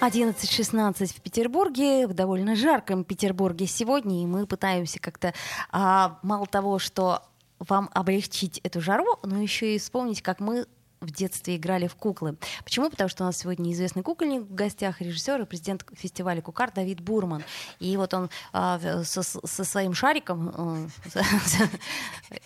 11.16 0.00 1.06
в 1.06 1.20
Петербурге, 1.20 2.06
в 2.06 2.14
довольно 2.14 2.56
жарком 2.56 3.04
Петербурге 3.04 3.66
сегодня, 3.66 4.22
и 4.22 4.26
мы 4.26 4.46
пытаемся 4.46 4.98
как-то, 5.00 5.34
а, 5.70 6.18
мало 6.22 6.46
того, 6.46 6.78
что 6.78 7.24
вам 7.58 7.90
облегчить 7.92 8.58
эту 8.62 8.80
жару, 8.80 9.18
но 9.22 9.40
еще 9.40 9.74
и 9.74 9.78
вспомнить, 9.78 10.22
как 10.22 10.40
мы 10.40 10.66
в 11.00 11.12
детстве 11.12 11.54
играли 11.54 11.86
в 11.86 11.94
куклы. 11.94 12.36
Почему? 12.64 12.90
Потому 12.90 13.08
что 13.08 13.22
у 13.22 13.26
нас 13.26 13.36
сегодня 13.36 13.72
известный 13.72 14.02
кукольник 14.02 14.42
в 14.42 14.52
гостях, 14.52 15.00
режиссер 15.00 15.40
и 15.40 15.44
президент 15.44 15.84
фестиваля 15.92 16.40
Кукар 16.42 16.72
Давид 16.72 16.98
Бурман. 17.00 17.44
И 17.78 17.96
вот 17.96 18.14
он 18.14 18.30
в- 18.52 19.04
со, 19.04 19.22
со 19.22 19.64
своим 19.64 19.94
шариком 19.94 20.88
э, 21.14 21.18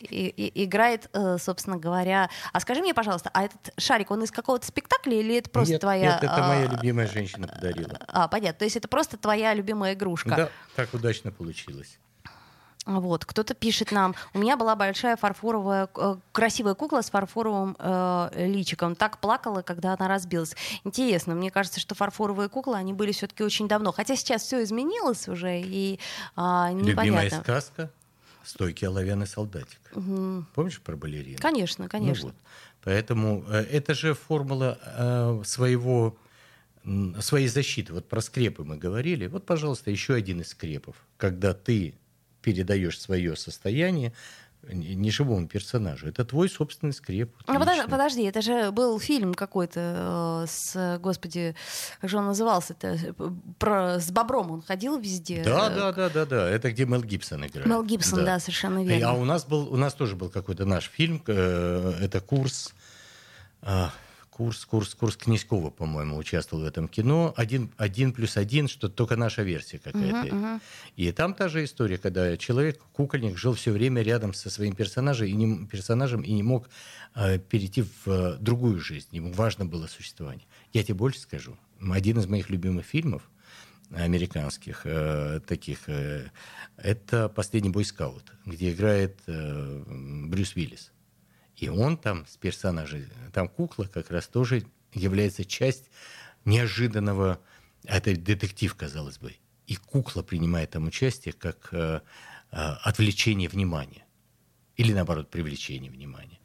и- 0.01 0.29
и- 0.29 0.65
играет, 0.65 1.09
э, 1.15 1.39
собственно 1.39 1.79
говоря. 1.79 2.29
А 2.53 2.61
скажи 2.61 2.83
мне, 2.83 2.93
пожалуйста, 2.93 3.31
а 3.33 3.45
этот 3.45 3.73
шарик, 3.79 4.11
он 4.11 4.23
из 4.23 4.31
какого-то 4.31 4.67
спектакля 4.67 5.19
или 5.19 5.37
это 5.39 5.49
просто 5.49 5.73
нет, 5.73 5.81
твоя... 5.81 6.13
нет, 6.15 6.23
это 6.25 6.39
моя 6.43 6.69
а, 6.69 6.73
любимая 6.73 7.07
женщина 7.07 7.49
подарила. 7.49 7.99
а, 8.09 8.29
понятно. 8.29 8.59
То 8.59 8.65
есть 8.67 8.77
это 8.77 8.87
просто 8.87 9.17
твоя 9.17 9.55
любимая 9.55 9.95
игрушка. 9.95 10.29
Да, 10.37 10.51
так 10.77 10.93
удачно 10.93 11.33
получилось. 11.33 11.99
А 12.85 12.99
Вот, 12.99 13.25
кто-то 13.25 13.55
пишет 13.55 13.93
нам, 13.93 14.17
у 14.35 14.41
меня 14.41 14.57
была 14.57 14.75
большая 14.75 15.17
фарфоровая, 15.17 15.89
э, 15.95 16.17
красивая 16.33 16.75
кукла 16.75 17.03
с 17.03 17.11
фарфоровым 17.11 17.77
э, 17.79 18.31
личиком. 18.49 18.97
Так 18.97 19.19
плакала, 19.19 19.63
когда 19.63 19.95
она 19.95 20.09
разбилась. 20.09 20.57
Интересно, 20.83 21.37
мне 21.37 21.53
кажется, 21.53 21.79
что 21.79 21.95
фарфоровые 21.95 22.49
куклы, 22.49 22.77
они 22.77 22.93
были 22.93 23.13
все-таки 23.13 23.45
очень 23.45 23.69
давно. 23.69 23.93
Хотя 23.93 24.17
сейчас 24.17 24.43
все 24.43 24.63
изменилось 24.65 25.29
уже, 25.29 25.61
и 25.61 26.01
Любимая 26.37 26.75
непонятно. 26.75 27.41
сказка 27.43 27.91
«Стойкий 28.45 28.89
оловянный 28.89 29.29
солдатик». 29.29 29.81
Помнишь 30.55 30.81
про 30.81 30.97
балерину? 30.97 31.39
Конечно, 31.41 31.89
конечно. 31.89 32.29
Ну 32.29 32.35
вот. 32.35 32.37
Поэтому 32.83 33.45
э, 33.49 33.63
это 33.71 33.95
же 33.95 34.15
формула 34.15 34.79
э, 34.85 35.43
своего 35.45 36.17
своей 37.21 37.47
защиты. 37.47 37.93
Вот 37.93 38.09
про 38.09 38.21
скрепы 38.21 38.65
мы 38.65 38.77
говорили. 38.77 39.29
Вот, 39.29 39.47
пожалуйста, 39.47 39.93
еще 39.93 40.15
один 40.15 40.41
из 40.41 40.49
скрепов. 40.49 40.97
Когда 41.17 41.55
ты 41.55 41.95
передаешь 42.43 43.01
свое 43.01 43.37
состояние 43.37 44.13
не 44.71 45.11
живому 45.11 45.49
персонажу. 45.49 46.07
Это 46.07 46.25
твой 46.25 46.49
собственный 46.49 46.93
скреп. 46.93 47.35
Ну, 47.49 47.59
подожди, 47.59 47.83
подожди, 47.91 48.23
это 48.23 48.43
же 48.43 48.71
был 48.71 49.01
фильм 49.01 49.35
какой-то 49.35 50.45
э, 50.45 50.47
с, 50.49 50.99
господи, 51.01 51.57
как 52.01 52.09
же 52.09 52.19
он 52.19 52.27
назывался 52.27 52.75
это 52.79 53.13
про 53.59 53.99
с 53.99 54.13
бобром 54.13 54.53
он 54.53 54.63
ходил 54.63 55.01
везде. 55.01 55.43
Да, 55.43 55.69
да, 55.69 55.93
да, 55.93 56.09
да, 56.11 56.27
да. 56.27 56.49
Это 56.49 56.71
где 56.71 56.85
Мел 56.85 57.03
Гибсон 57.03 57.45
играет. 57.45 57.67
Мел 57.67 57.83
Гибсон, 57.83 58.25
да, 58.25 58.39
совершенно 58.39 58.85
И- 58.85 58.87
верно. 58.87 59.11
А 59.11 59.13
у 59.15 59.25
нас 59.25 59.45
был, 59.45 59.67
у 59.73 59.77
нас 59.77 59.95
тоже 59.95 60.15
был 60.15 60.29
какой-то 60.29 60.65
наш 60.65 60.89
фильм. 60.89 61.21
э, 61.27 61.95
Это 62.01 62.21
курс, 62.21 62.73
а, 63.63 63.91
курс, 64.43 64.65
курс, 64.65 64.95
курс 64.97 65.17
Князькова, 65.17 65.71
по-моему, 65.71 66.17
участвовал 66.17 66.65
в 66.65 66.67
этом 66.67 66.89
кино. 66.89 67.33
Один, 67.37 67.71
один 67.77 68.13
плюс 68.13 68.37
один, 68.37 68.67
что 68.67 68.89
только 68.89 69.15
наша 69.15 69.43
версия 69.43 69.79
какая-то. 69.79 70.61
И 70.97 71.13
там 71.13 71.35
та 71.35 71.49
же 71.49 71.63
история, 71.63 71.97
когда 71.97 72.37
человек, 72.37 72.81
кукольник, 72.93 73.39
жил 73.39 73.55
все 73.55 73.71
время 73.71 74.03
рядом 74.03 74.35
со 74.35 74.51
своим 74.51 74.75
персонажем 74.75 75.29
и 75.29 75.33
не, 75.33 75.67
персонажем 75.67 76.23
и 76.23 76.33
не 76.33 76.43
мог 76.43 76.69
э, 77.15 77.39
перейти 77.39 77.83
в 77.83 78.09
э, 78.09 78.37
другую 78.41 78.81
жизнь. 78.81 79.09
Ему 79.13 79.33
важно 79.33 79.65
было 79.65 79.87
существование. 79.87 80.47
Я 80.73 80.83
тебе 80.83 80.95
больше 80.95 81.21
скажу. 81.21 81.57
Один 81.81 82.19
из 82.19 82.27
моих 82.27 82.51
любимых 82.51 82.85
фильмов 82.85 83.23
американских 83.95 84.81
э, 84.85 85.41
таких 85.47 85.89
э, 85.89 86.31
это 86.77 87.29
«Последний 87.29 87.71
бойскаут», 87.71 88.33
где 88.45 88.73
играет 88.73 89.21
э, 89.27 89.85
Брюс 90.27 90.57
Уиллис. 90.57 90.92
И 91.63 91.69
он 91.69 91.97
там 91.97 92.27
с 92.27 92.37
персонажем, 92.37 93.07
там 93.33 93.49
кукла 93.49 93.85
как 93.85 94.11
раз 94.11 94.27
тоже 94.27 94.65
является 94.93 95.45
часть 95.45 95.85
неожиданного, 96.45 97.39
это 97.85 98.17
детектив, 98.17 98.75
казалось 98.75 99.19
бы, 99.19 99.37
и 99.69 99.77
кукла 99.77 100.25
принимает 100.25 100.71
там 100.71 100.89
участие 100.89 101.33
как 101.33 101.69
э, 101.71 102.01
э, 102.51 102.57
отвлечение 102.57 103.49
внимания 103.49 104.05
или 104.75 104.93
наоборот 104.93 105.31
привлечение 105.31 105.93
внимания. 105.93 106.41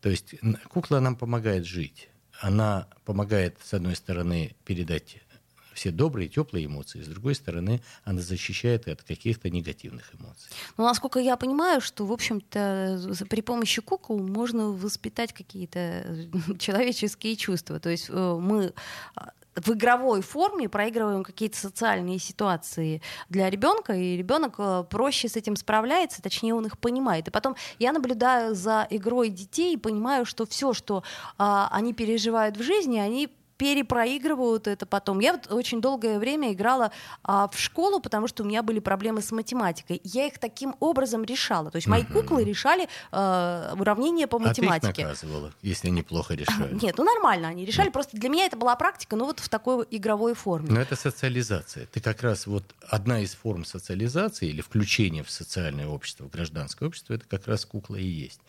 То 0.00 0.08
есть 0.08 0.36
кукла 0.70 1.00
нам 1.00 1.16
помогает 1.16 1.66
жить. 1.66 2.08
Она 2.40 2.88
помогает, 3.04 3.58
с 3.62 3.74
одной 3.74 3.94
стороны, 3.94 4.56
передать 4.64 5.18
все 5.74 5.90
добрые, 5.90 6.28
теплые 6.28 6.66
эмоции, 6.66 7.02
с 7.02 7.08
другой 7.08 7.34
стороны, 7.34 7.82
она 8.04 8.20
защищает 8.20 8.88
от 8.88 9.02
каких-то 9.02 9.50
негативных 9.50 10.14
эмоций. 10.14 10.50
Ну, 10.76 10.84
насколько 10.84 11.18
я 11.18 11.36
понимаю, 11.36 11.80
что, 11.80 12.06
в 12.06 12.12
общем-то, 12.12 13.14
при 13.28 13.40
помощи 13.40 13.80
кукол 13.80 14.18
можно 14.18 14.70
воспитать 14.70 15.32
какие-то 15.32 15.78
э, 15.78 16.26
человеческие 16.58 17.36
чувства. 17.36 17.80
То 17.80 17.90
есть 17.90 18.06
э, 18.08 18.38
мы 18.40 18.72
а, 19.14 19.30
в 19.54 19.72
игровой 19.72 20.22
форме 20.22 20.68
проигрываем 20.68 21.22
какие-то 21.24 21.58
социальные 21.58 22.18
ситуации 22.18 23.02
для 23.28 23.50
ребенка, 23.50 23.92
и 23.92 24.16
ребенок 24.16 24.54
э, 24.58 24.84
проще 24.88 25.28
с 25.28 25.36
этим 25.36 25.56
справляется, 25.56 26.22
точнее 26.22 26.54
он 26.54 26.66
их 26.66 26.78
понимает. 26.78 27.28
И 27.28 27.30
потом 27.30 27.56
я 27.78 27.92
наблюдаю 27.92 28.54
за 28.54 28.86
игрой 28.90 29.28
детей 29.28 29.74
и 29.74 29.78
понимаю, 29.78 30.24
что 30.24 30.46
все, 30.46 30.72
что 30.72 31.02
а, 31.38 31.68
они 31.70 31.92
переживают 31.92 32.56
в 32.56 32.62
жизни, 32.62 32.98
они 32.98 33.28
перепроигрывают 33.56 34.66
это 34.66 34.86
потом. 34.86 35.20
Я 35.20 35.32
вот 35.32 35.50
очень 35.52 35.80
долгое 35.80 36.18
время 36.18 36.52
играла 36.52 36.92
а, 37.22 37.48
в 37.48 37.58
школу, 37.58 38.00
потому 38.00 38.28
что 38.28 38.42
у 38.42 38.46
меня 38.46 38.62
были 38.62 38.78
проблемы 38.78 39.22
с 39.22 39.32
математикой. 39.32 40.00
Я 40.04 40.26
их 40.26 40.38
таким 40.38 40.74
образом 40.80 41.24
решала. 41.24 41.70
То 41.70 41.76
есть 41.76 41.86
мои 41.86 42.04
куклы 42.04 42.44
решали 42.44 42.88
а, 43.10 43.74
уравнения 43.78 44.26
по 44.26 44.38
математике. 44.38 44.88
А 44.88 44.92
ты 44.92 45.02
наказывала, 45.02 45.52
если 45.62 45.88
они 45.88 46.02
плохо 46.02 46.34
решали. 46.34 46.78
Нет, 46.82 46.96
ну 46.98 47.04
нормально 47.04 47.48
они 47.48 47.64
решали. 47.64 47.90
Просто 47.90 48.16
для 48.16 48.28
меня 48.28 48.46
это 48.46 48.56
была 48.56 48.74
практика, 48.76 49.16
ну 49.16 49.26
вот 49.26 49.40
в 49.40 49.48
такой 49.48 49.86
игровой 49.90 50.34
форме. 50.34 50.70
Но 50.70 50.80
это 50.80 50.96
социализация. 50.96 51.86
Ты 51.86 52.00
как 52.00 52.22
раз 52.22 52.46
вот 52.46 52.64
одна 52.88 53.20
из 53.20 53.34
форм 53.34 53.64
социализации 53.64 54.48
или 54.48 54.60
включения 54.60 55.22
в 55.22 55.30
социальное 55.30 55.86
общество, 55.86 56.24
в 56.24 56.30
гражданское 56.30 56.86
общество, 56.86 57.14
это 57.14 57.26
как 57.26 57.46
раз 57.46 57.64
кукла 57.64 57.96
и 57.96 58.04
есть. 58.04 58.40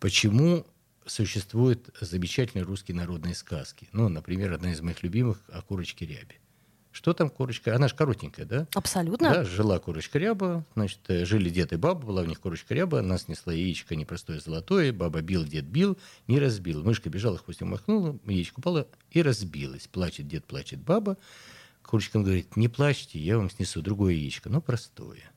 Почему 0.00 0.64
существуют 1.12 1.90
замечательные 2.00 2.64
русские 2.64 2.96
народные 2.96 3.34
сказки. 3.34 3.88
Ну, 3.92 4.08
например, 4.08 4.52
одна 4.52 4.72
из 4.72 4.80
моих 4.80 5.02
любимых 5.02 5.38
о 5.48 5.62
курочке 5.62 6.06
рябе. 6.06 6.36
Что 6.90 7.14
там 7.14 7.30
курочка? 7.30 7.74
Она 7.74 7.88
же 7.88 7.94
коротенькая, 7.94 8.44
да? 8.44 8.66
Абсолютно. 8.74 9.30
Да, 9.30 9.44
жила 9.44 9.78
курочка 9.78 10.18
ряба, 10.18 10.66
значит, 10.74 11.00
э, 11.08 11.24
жили 11.24 11.48
дед 11.48 11.72
и 11.72 11.76
баба, 11.76 12.06
была 12.06 12.20
у 12.20 12.26
них 12.26 12.38
курочка 12.38 12.74
ряба, 12.74 12.98
она 13.00 13.16
снесла 13.16 13.52
яичко 13.52 13.96
непростое 13.96 14.40
золотое, 14.40 14.92
баба 14.92 15.22
бил, 15.22 15.44
дед 15.44 15.64
бил, 15.64 15.96
не 16.28 16.38
разбил. 16.38 16.84
Мышка 16.84 17.08
бежала, 17.08 17.38
хвостом 17.38 17.70
махнула, 17.70 18.18
яичко 18.26 18.58
упала 18.58 18.86
и 19.10 19.22
разбилась. 19.22 19.88
Плачет 19.88 20.28
дед, 20.28 20.44
плачет 20.44 20.80
баба. 20.80 21.16
Курочка 21.82 22.18
говорит, 22.18 22.56
не 22.56 22.68
плачьте, 22.68 23.18
я 23.18 23.38
вам 23.38 23.50
снесу 23.50 23.80
другое 23.80 24.12
яичко, 24.12 24.50
но 24.50 24.60
простое. 24.60 25.31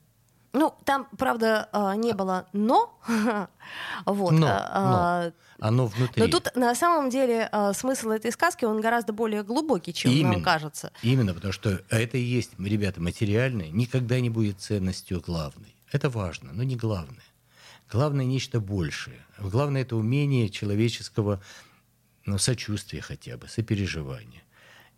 Ну, 0.52 0.74
там, 0.84 1.08
правда, 1.18 1.68
а, 1.72 1.94
не 1.96 2.12
было 2.12 2.46
«но». 2.52 2.98
вот. 4.06 4.32
Но, 4.32 4.46
а, 4.48 5.24
но. 5.26 5.32
Оно 5.58 5.86
внутри. 5.86 6.22
Но 6.22 6.28
тут, 6.28 6.54
на 6.54 6.74
самом 6.74 7.10
деле, 7.10 7.48
а, 7.52 7.72
смысл 7.72 8.10
этой 8.10 8.32
сказки, 8.32 8.64
он 8.64 8.80
гораздо 8.80 9.12
более 9.12 9.42
глубокий, 9.42 9.92
чем 9.92 10.12
Именно. 10.12 10.32
нам 10.34 10.42
кажется. 10.42 10.92
Именно, 11.02 11.34
потому 11.34 11.52
что 11.52 11.80
это 11.90 12.18
и 12.18 12.22
есть, 12.22 12.52
ребята, 12.58 13.00
материальное 13.00 13.68
никогда 13.68 14.20
не 14.20 14.30
будет 14.30 14.60
ценностью 14.60 15.20
главной. 15.20 15.74
Это 15.92 16.10
важно, 16.10 16.52
но 16.52 16.62
не 16.62 16.76
главное. 16.76 17.24
Главное 17.90 18.24
нечто 18.24 18.60
большее. 18.60 19.24
Главное 19.38 19.82
это 19.82 19.96
умение 19.96 20.48
человеческого 20.48 21.40
ну, 22.24 22.38
сочувствия 22.38 23.00
хотя 23.00 23.36
бы, 23.36 23.48
сопереживания. 23.48 24.42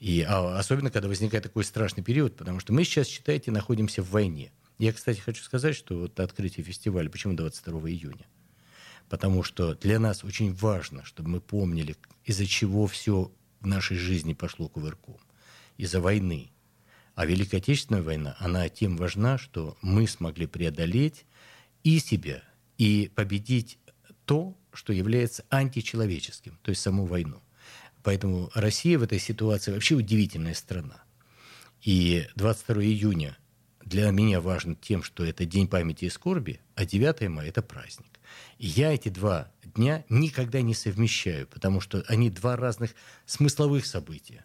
И 0.01 0.25
а, 0.27 0.59
особенно, 0.59 0.91
когда 0.91 1.09
возникает 1.09 1.45
такой 1.45 1.65
страшный 1.65 2.03
период, 2.03 2.37
потому 2.37 2.61
что 2.61 2.73
мы 2.73 2.85
сейчас, 2.85 3.07
считайте, 3.09 3.51
находимся 3.51 4.03
в 4.03 4.11
войне. 4.11 4.51
Я, 4.79 4.93
кстати, 4.93 5.19
хочу 5.19 5.43
сказать, 5.43 5.75
что 5.75 5.99
вот 5.99 6.21
открытие 6.21 6.65
фестиваля, 6.65 7.11
почему 7.11 7.35
22 7.35 7.91
июня? 7.91 8.27
Потому 9.09 9.43
что 9.43 9.75
для 9.75 9.99
нас 9.99 10.23
очень 10.23 10.55
важно, 10.55 11.05
чтобы 11.05 11.31
мы 11.31 11.41
помнили, 11.41 11.97
из-за 12.25 12.47
чего 12.47 12.87
все 12.87 13.33
в 13.61 13.67
нашей 13.67 13.97
жизни 13.97 14.35
пошло 14.35 14.69
кувырком. 14.69 15.19
Из-за 15.79 16.01
войны. 16.01 16.53
А 17.15 17.27
Великая 17.27 17.57
Отечественная 17.57 18.03
война, 18.03 18.37
она 18.39 18.69
тем 18.69 18.97
важна, 18.97 19.39
что 19.39 19.77
мы 19.83 20.07
смогли 20.07 20.47
преодолеть 20.47 21.25
и 21.83 21.99
себя, 21.99 22.45
и 22.77 23.11
победить 23.13 23.79
то, 24.25 24.57
что 24.73 24.93
является 24.93 25.45
античеловеческим, 25.51 26.57
то 26.63 26.69
есть 26.71 26.83
саму 26.83 27.07
войну. 27.07 27.43
Поэтому 28.05 28.51
Россия 28.55 28.99
в 28.99 29.03
этой 29.03 29.19
ситуации 29.19 29.73
вообще 29.73 29.97
удивительная 29.97 30.55
страна. 30.55 31.03
И 31.83 32.29
22 32.37 32.83
июня 32.85 33.37
для 33.89 34.11
меня 34.11 34.41
важно 34.41 34.75
тем, 34.75 35.03
что 35.03 35.25
это 35.25 35.47
День 35.47 35.67
памяти 35.67 36.05
и 36.05 36.11
скорби, 36.11 36.61
а 36.75 36.85
9 36.85 37.29
мая– 37.29 37.49
это 37.49 37.63
праздник. 37.63 38.21
И 38.59 38.67
я 38.67 38.93
эти 38.93 39.09
два 39.09 39.51
дня 39.63 40.05
никогда 40.09 40.61
не 40.61 40.75
совмещаю, 40.75 41.47
потому 41.47 41.81
что 41.81 42.05
они 42.07 42.31
два 42.31 42.57
разных 42.57 42.95
смысловых 43.25 43.87
события. 43.87 44.45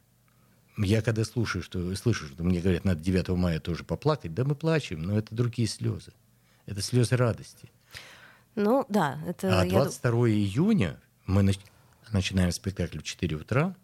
Я 0.77 1.01
когда 1.01 1.23
слушаю, 1.25 1.61
что, 1.61 1.93
слышу, 1.95 2.27
что 2.27 2.43
мне 2.43 2.61
говорят, 2.61 2.85
надо 2.85 3.01
9 3.01 3.29
мая 3.29 3.59
тоже 3.59 3.83
поплакать, 3.83 4.33
да 4.33 4.43
мы 4.43 4.55
плачем, 4.55 5.01
но 5.03 5.17
это 5.17 5.35
другие 5.35 5.67
слезы. 5.67 6.13
Это 6.65 6.81
слезы 6.81 7.17
радости. 7.17 7.69
Ну, 8.55 8.85
да. 8.87 9.19
Это, 9.27 9.61
а 9.61 9.65
я 9.65 9.71
22 9.71 10.29
июня 10.29 11.01
мы 11.25 11.41
нач- 11.41 11.59
начинаем 12.11 12.51
спектакль 12.51 12.99
в 12.99 13.03
4 13.03 13.35
утра 13.35 13.75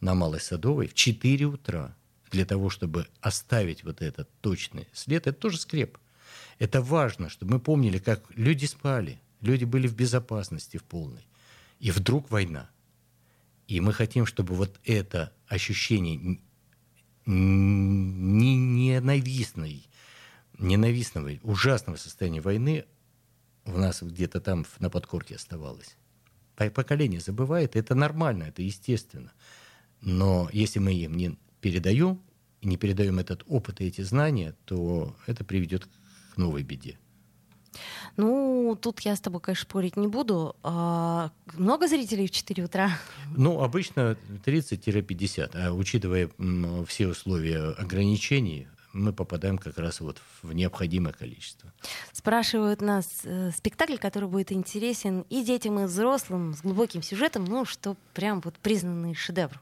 на 0.00 0.14
Малой 0.14 0.40
Садовой 0.40 0.88
в 0.88 0.94
4 0.94 1.46
утра 1.46 1.94
для 2.34 2.44
того, 2.44 2.68
чтобы 2.68 3.06
оставить 3.20 3.84
вот 3.84 4.02
этот 4.02 4.28
точный 4.40 4.88
след, 4.92 5.28
это 5.28 5.38
тоже 5.38 5.58
скреп. 5.58 5.98
Это 6.58 6.82
важно, 6.82 7.28
чтобы 7.28 7.54
мы 7.54 7.60
помнили, 7.60 7.98
как 7.98 8.24
люди 8.34 8.66
спали, 8.66 9.20
люди 9.40 9.64
были 9.64 9.86
в 9.86 9.94
безопасности 9.94 10.76
в 10.76 10.82
полной. 10.82 11.24
И 11.78 11.92
вдруг 11.92 12.32
война. 12.32 12.68
И 13.68 13.80
мы 13.80 13.92
хотим, 13.92 14.26
чтобы 14.26 14.54
вот 14.54 14.80
это 14.84 15.32
ощущение 15.46 16.40
не 17.24 18.56
ненавистной, 18.56 19.86
ненавистного, 20.58 21.30
ужасного 21.42 21.96
состояния 21.96 22.40
войны 22.40 22.84
у 23.64 23.78
нас 23.78 24.02
где-то 24.02 24.40
там 24.40 24.66
на 24.80 24.90
подкорке 24.90 25.36
оставалось. 25.36 25.96
Поколение 26.56 27.20
забывает, 27.20 27.76
это 27.76 27.94
нормально, 27.94 28.44
это 28.44 28.60
естественно. 28.62 29.32
Но 30.00 30.50
если 30.52 30.80
мы 30.80 30.92
им 30.92 31.16
не 31.16 31.38
передаем 31.64 32.20
и 32.60 32.66
не 32.68 32.76
передаем 32.76 33.18
этот 33.18 33.42
опыт 33.48 33.80
и 33.80 33.86
эти 33.86 34.02
знания, 34.02 34.54
то 34.66 35.16
это 35.26 35.44
приведет 35.44 35.86
к 35.86 36.36
новой 36.36 36.62
беде. 36.62 36.98
Ну, 38.18 38.76
тут 38.78 39.00
я 39.00 39.16
с 39.16 39.20
тобой, 39.20 39.40
конечно, 39.40 39.64
спорить 39.64 39.96
не 39.96 40.06
буду. 40.06 40.56
А, 40.62 41.30
много 41.54 41.88
зрителей 41.88 42.26
в 42.26 42.30
4 42.30 42.64
утра? 42.64 42.90
Ну, 43.34 43.62
обычно 43.62 44.18
30-50. 44.44 45.50
А 45.54 45.72
учитывая 45.72 46.28
м, 46.38 46.84
все 46.84 47.08
условия 47.08 47.70
ограничений, 47.78 48.68
мы 48.92 49.14
попадаем 49.14 49.56
как 49.56 49.78
раз 49.78 50.00
вот 50.00 50.20
в 50.42 50.52
необходимое 50.52 51.14
количество. 51.14 51.72
Спрашивают 52.12 52.82
нас 52.82 53.22
э, 53.24 53.52
спектакль, 53.56 53.96
который 53.96 54.28
будет 54.28 54.52
интересен 54.52 55.24
и 55.30 55.42
детям, 55.42 55.80
и 55.80 55.84
взрослым, 55.86 56.52
с 56.52 56.60
глубоким 56.60 57.02
сюжетом, 57.02 57.46
ну, 57.46 57.64
что 57.64 57.96
прям 58.12 58.42
вот 58.42 58.54
признанный 58.58 59.14
шедевр. 59.14 59.60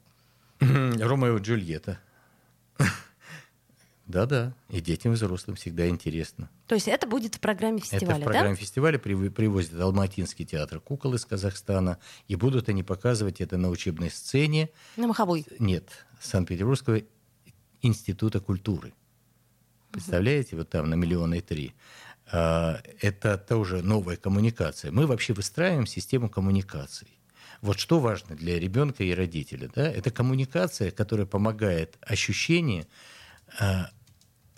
Ромео 0.62 1.38
и 1.38 1.40
Джульетта. 1.40 1.98
Да-да, 4.06 4.52
и 4.68 4.80
детям, 4.80 5.12
и 5.12 5.14
взрослым 5.14 5.56
всегда 5.56 5.88
интересно. 5.88 6.50
То 6.66 6.74
есть 6.74 6.88
это 6.88 7.06
будет 7.06 7.36
в 7.36 7.40
программе 7.40 7.80
фестиваля, 7.80 8.16
Это 8.16 8.20
в 8.20 8.24
программе 8.24 8.50
да? 8.50 8.56
фестиваля 8.56 8.98
прив- 8.98 9.30
привозят 9.30 9.80
Алматинский 9.80 10.44
театр 10.44 10.80
кукол 10.80 11.14
из 11.14 11.24
Казахстана, 11.24 11.98
и 12.28 12.34
будут 12.34 12.68
они 12.68 12.82
показывать 12.82 13.40
это 13.40 13.56
на 13.56 13.70
учебной 13.70 14.10
сцене. 14.10 14.70
На 14.96 15.06
Маховой. 15.06 15.46
Нет, 15.58 15.88
Санкт-Петербургского 16.20 17.02
института 17.80 18.40
культуры. 18.40 18.92
Представляете, 19.92 20.56
вот 20.56 20.68
там 20.68 20.90
на 20.90 20.94
миллиона 20.94 21.34
и 21.34 21.40
три. 21.40 21.74
А, 22.30 22.82
Это 23.00 23.38
тоже 23.38 23.82
новая 23.82 24.16
коммуникация. 24.16 24.90
Мы 24.90 25.06
вообще 25.06 25.32
выстраиваем 25.32 25.86
систему 25.86 26.28
коммуникаций. 26.28 27.08
Вот 27.62 27.78
что 27.78 28.00
важно 28.00 28.34
для 28.34 28.58
ребенка 28.58 29.04
и 29.04 29.14
родителя, 29.14 29.70
да, 29.72 29.88
это 29.88 30.10
коммуникация, 30.10 30.90
которая 30.90 31.26
помогает 31.26 31.96
ощущение 32.00 32.88
а, 33.58 33.88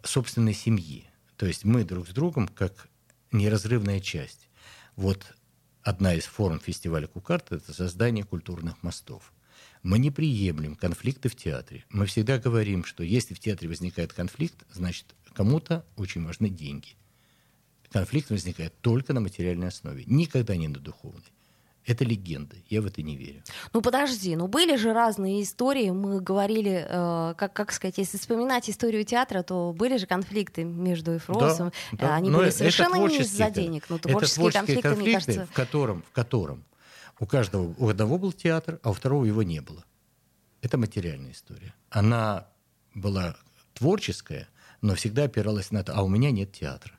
собственной 0.03 0.55
семьи. 0.55 1.05
То 1.37 1.45
есть 1.45 1.65
мы 1.65 1.85
друг 1.85 2.09
с 2.09 2.13
другом 2.13 2.49
как 2.49 2.89
неразрывная 3.31 4.01
часть. 4.01 4.49
Вот 4.97 5.37
одна 5.83 6.15
из 6.15 6.25
форм 6.25 6.59
фестиваля 6.59 7.07
Кукарт– 7.07 7.49
это 7.53 7.75
создание 7.75 8.25
культурных 8.25 8.83
мостов. 8.83 9.35
Мы 9.83 9.99
не 9.99 10.11
приемлем 10.11 10.75
конфликты 10.75 11.29
в 11.29 11.37
театре. 11.37 11.85
Мы 11.91 12.07
всегда 12.07 12.39
говорим, 12.39 12.85
что 12.85 13.05
если 13.05 13.35
в 13.35 13.39
театре 13.39 13.69
возникает 13.69 14.15
конфликт, 14.15 14.65
значит, 14.73 15.15
кому-то 15.35 15.85
очень 15.97 16.25
важны 16.25 16.49
деньги. 16.49 16.97
Конфликт 17.93 18.31
возникает 18.31 18.81
только 18.81 19.13
на 19.13 19.21
материальной 19.21 19.69
основе, 19.69 20.05
никогда 20.07 20.57
не 20.57 20.69
на 20.69 20.79
духовной. 20.79 21.35
Это 21.87 22.05
легенда, 22.05 22.57
я 22.71 22.81
в 22.81 22.87
это 22.87 23.03
не 23.03 23.15
верю. 23.15 23.43
Ну 23.75 23.83
подожди, 23.83 24.35
ну 24.37 24.47
были 24.47 24.77
же 24.77 24.95
разные 24.95 25.43
истории. 25.43 25.91
Мы 25.91 26.21
говорили, 26.21 26.87
э, 26.89 27.35
как, 27.37 27.53
как 27.53 27.73
сказать, 27.73 27.99
если 27.99 28.17
вспоминать 28.17 28.71
историю 28.71 29.05
театра, 29.05 29.43
то 29.43 29.75
были 29.77 29.99
же 29.99 30.07
конфликты 30.07 30.65
между 30.65 31.19
Эфросом. 31.19 31.73
Да, 31.93 32.09
да. 32.09 32.15
Они 32.15 32.31
Но 32.31 32.39
были 32.39 32.49
это 32.49 32.59
совершенно 32.59 32.95
не 32.95 33.01
творческие 33.01 33.27
из-за 33.27 33.51
денег. 33.51 33.85
Ну, 33.91 33.97
это 33.97 34.09
творческие, 34.09 34.51
творческие 34.51 34.83
конфликты, 34.83 34.89
мне 34.89 35.13
конфликты, 35.13 35.33
кажется. 35.35 35.53
в 35.53 35.55
котором, 35.55 36.03
в 36.03 36.13
котором 36.13 36.65
у 37.21 37.27
каждого, 37.27 37.75
у 37.79 37.89
одного 37.89 38.19
был 38.19 38.33
театр, 38.33 38.81
а 38.83 38.91
у 38.91 38.93
второго 38.95 39.25
его 39.27 39.43
не 39.43 39.61
было. 39.61 39.85
Это 40.63 40.79
материальная 40.79 41.33
история. 41.33 41.75
Она 41.91 42.49
была 42.95 43.37
творческая, 43.75 44.49
но 44.81 44.95
всегда 44.95 45.25
опиралась 45.25 45.71
на 45.71 45.85
то, 45.85 45.93
а 45.95 46.03
у 46.03 46.09
меня 46.09 46.31
нет 46.31 46.53
театра. 46.53 46.95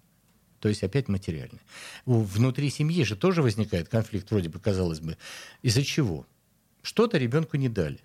То 0.65 0.69
есть 0.69 0.82
опять 0.82 1.08
материальное. 1.10 1.62
Внутри 2.08 2.71
семьи 2.71 3.04
же 3.04 3.15
тоже 3.15 3.43
возникает 3.43 3.88
конфликт, 3.88 4.32
вроде 4.32 4.49
бы, 4.49 4.60
казалось 4.60 4.99
бы. 4.99 5.15
Из-за 5.62 5.84
чего? 5.84 6.25
Что-то 6.82 7.19
ребенку 7.19 7.56
не 7.58 7.69
дали. 7.69 7.99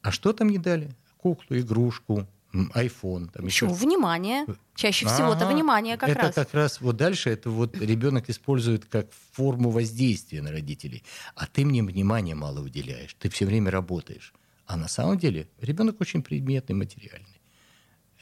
А 0.00 0.10
что 0.10 0.32
там 0.32 0.48
не 0.48 0.56
дали? 0.56 0.96
Куклу, 1.18 1.58
игрушку, 1.58 2.26
айфон. 2.72 3.28
Там 3.28 3.44
еще? 3.44 3.66
Внимание. 3.66 4.46
Чаще 4.74 5.04
всего 5.04 5.34
это 5.34 5.44
Ага. 5.44 5.52
внимание 5.52 5.98
как 5.98 6.08
это 6.08 6.22
раз. 6.22 6.34
как 6.34 6.54
раз 6.54 6.80
вот 6.80 6.96
дальше 6.96 7.28
это 7.28 7.50
вот 7.50 7.76
ребенок 7.76 8.30
использует 8.30 8.86
как 8.86 9.10
форму 9.32 9.68
воздействия 9.68 10.40
на 10.40 10.52
родителей. 10.52 11.04
А 11.34 11.46
ты 11.46 11.66
мне 11.66 11.82
внимания 11.82 12.34
мало 12.34 12.60
уделяешь. 12.60 13.14
Ты 13.18 13.28
все 13.28 13.44
время 13.44 13.70
работаешь. 13.70 14.32
А 14.64 14.78
на 14.78 14.88
самом 14.88 15.18
деле 15.18 15.50
ребенок 15.60 16.00
очень 16.00 16.22
предметный, 16.22 16.76
материальный. 16.76 17.42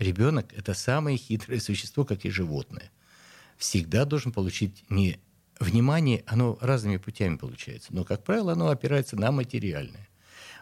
Ребенок– 0.01 0.53
это 0.57 0.75
самое 0.75 1.17
хитрое 1.17 1.61
существо, 1.61 2.05
как 2.05 2.25
и 2.25 2.31
животное. 2.31 2.91
Всегда 3.63 4.05
должен 4.05 4.33
получить 4.33 4.85
не 4.91 5.21
внимание, 5.61 6.25
оно 6.27 6.59
разными 6.61 6.97
путями 6.97 7.37
получается, 7.37 7.95
но, 7.95 8.03
как 8.03 8.25
правило, 8.25 8.55
оно 8.55 8.71
опирается 8.71 9.15
на 9.15 9.31
материальное. 9.31 10.09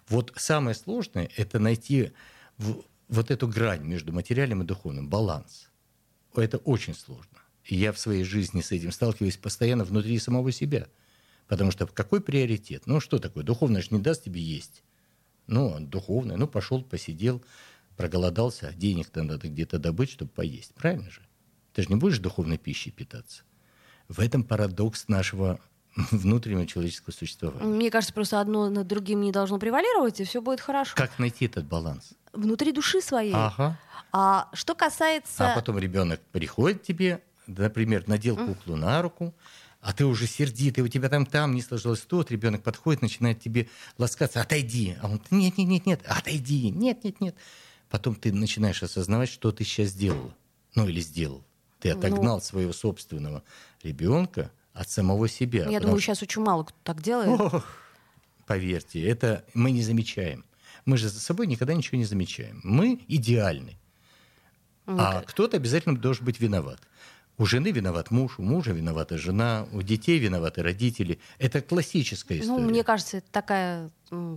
Вот 0.06 0.34
самое 0.36 0.76
сложное– 0.76 1.30
это 1.38 1.58
найти 1.58 2.12
в, 2.58 2.84
вот 3.08 3.30
эту 3.30 3.48
грань 3.48 3.86
между 3.86 4.12
материальным 4.12 4.60
и 4.60 4.66
духовным, 4.66 5.08
баланс. 5.08 5.70
Это 6.34 6.58
очень 6.58 6.92
сложно. 6.92 7.38
Я 7.64 7.94
в 7.94 7.98
своей 7.98 8.22
жизни 8.22 8.60
с 8.60 8.70
этим 8.70 8.92
сталкиваюсь 8.92 9.38
постоянно 9.38 9.84
внутри 9.84 10.18
самого 10.18 10.52
себя. 10.52 10.86
Потому 11.48 11.70
что 11.70 11.86
какой 11.86 12.20
приоритет? 12.20 12.82
Ну, 12.84 13.00
что 13.00 13.18
такое? 13.18 13.44
Духовное 13.44 13.80
же 13.80 13.88
не 13.92 13.98
даст 13.98 14.24
тебе 14.24 14.42
есть. 14.42 14.82
Ну, 15.46 15.80
духовное, 15.80 16.36
ну, 16.36 16.46
пошел, 16.46 16.84
посидел, 16.84 17.42
проголодался, 17.96 18.74
денег-то 18.76 19.22
надо 19.22 19.48
где-то 19.48 19.78
добыть, 19.78 20.10
чтобы 20.10 20.30
поесть. 20.32 20.74
Правильно 20.74 21.10
же? 21.10 21.22
Ты 21.72 21.82
же 21.82 21.88
не 21.88 21.96
будешь 21.96 22.18
духовной 22.18 22.58
пищей 22.58 22.90
питаться. 22.90 23.42
В 24.08 24.20
этом 24.20 24.42
парадокс 24.42 25.08
нашего 25.08 25.60
внутреннего 26.10 26.66
человеческого 26.66 27.12
существования. 27.12 27.64
Мне 27.64 27.90
кажется, 27.90 28.14
просто 28.14 28.40
одно 28.40 28.68
над 28.70 28.86
другим 28.86 29.20
не 29.20 29.32
должно 29.32 29.58
превалировать, 29.58 30.20
и 30.20 30.24
все 30.24 30.40
будет 30.40 30.60
хорошо. 30.60 30.94
Как 30.96 31.18
найти 31.18 31.46
этот 31.46 31.66
баланс? 31.66 32.12
Внутри 32.32 32.72
души 32.72 33.00
своей. 33.00 33.32
Ага. 33.34 33.78
А 34.12 34.48
что 34.52 34.74
касается... 34.74 35.52
А 35.52 35.54
потом 35.54 35.78
ребенок 35.78 36.20
приходит 36.32 36.82
к 36.82 36.84
тебе, 36.84 37.22
например, 37.46 38.04
надел 38.08 38.36
куклу 38.36 38.76
на 38.76 39.02
руку, 39.02 39.34
а 39.80 39.92
ты 39.92 40.04
уже 40.04 40.26
сердитый, 40.26 40.84
у 40.84 40.88
тебя 40.88 41.08
там 41.08 41.24
там 41.24 41.54
не 41.54 41.62
сложилось 41.62 42.00
тот, 42.00 42.30
ребенок 42.30 42.62
подходит, 42.62 43.02
начинает 43.02 43.40
тебе 43.40 43.68
ласкаться, 43.98 44.40
отойди. 44.40 44.96
А 45.00 45.08
он, 45.08 45.22
нет, 45.30 45.56
нет, 45.56 45.68
нет, 45.68 45.86
нет, 45.86 46.00
отойди, 46.06 46.70
нет, 46.70 47.02
нет, 47.04 47.20
нет. 47.20 47.34
Потом 47.88 48.14
ты 48.14 48.32
начинаешь 48.32 48.82
осознавать, 48.82 49.28
что 49.28 49.50
ты 49.52 49.64
сейчас 49.64 49.88
сделал, 49.88 50.34
ну 50.74 50.86
или 50.88 51.00
сделал. 51.00 51.44
Ты 51.80 51.90
отогнал 51.90 52.36
Ну. 52.36 52.40
своего 52.42 52.72
собственного 52.72 53.42
ребенка 53.82 54.50
от 54.72 54.88
самого 54.90 55.28
себя. 55.28 55.68
Я 55.68 55.80
думаю, 55.80 55.98
что- 55.98 56.06
сейчас 56.14 56.22
очень 56.22 56.42
мало 56.42 56.64
кто 56.64 56.76
так 56.84 57.02
делает. 57.02 57.28
Ох, 57.40 57.64
поверьте, 58.46 59.02
это 59.06 59.44
мы 59.54 59.70
не 59.70 59.82
замечаем. 59.82 60.44
Мы 60.84 60.96
же 60.96 61.08
за 61.08 61.20
собой 61.20 61.46
никогда 61.46 61.74
ничего 61.74 61.98
не 61.98 62.04
замечаем. 62.04 62.60
Мы 62.64 63.00
идеальны. 63.08 63.76
А 64.86 65.22
кто-то 65.22 65.56
обязательно 65.56 65.96
должен 65.96 66.24
быть 66.24 66.40
виноват. 66.40 66.80
У 67.40 67.46
жены 67.46 67.70
виноват 67.70 68.10
муж, 68.10 68.38
у 68.38 68.42
мужа 68.42 68.72
виновата 68.72 69.16
жена, 69.16 69.66
у 69.72 69.80
детей 69.80 70.18
виноваты 70.18 70.62
родители. 70.62 71.18
Это 71.38 71.62
классическая 71.62 72.38
история. 72.38 72.62
Ну, 72.62 72.68
мне 72.68 72.84
кажется, 72.84 73.16
это 73.16 73.32
такая 73.32 73.90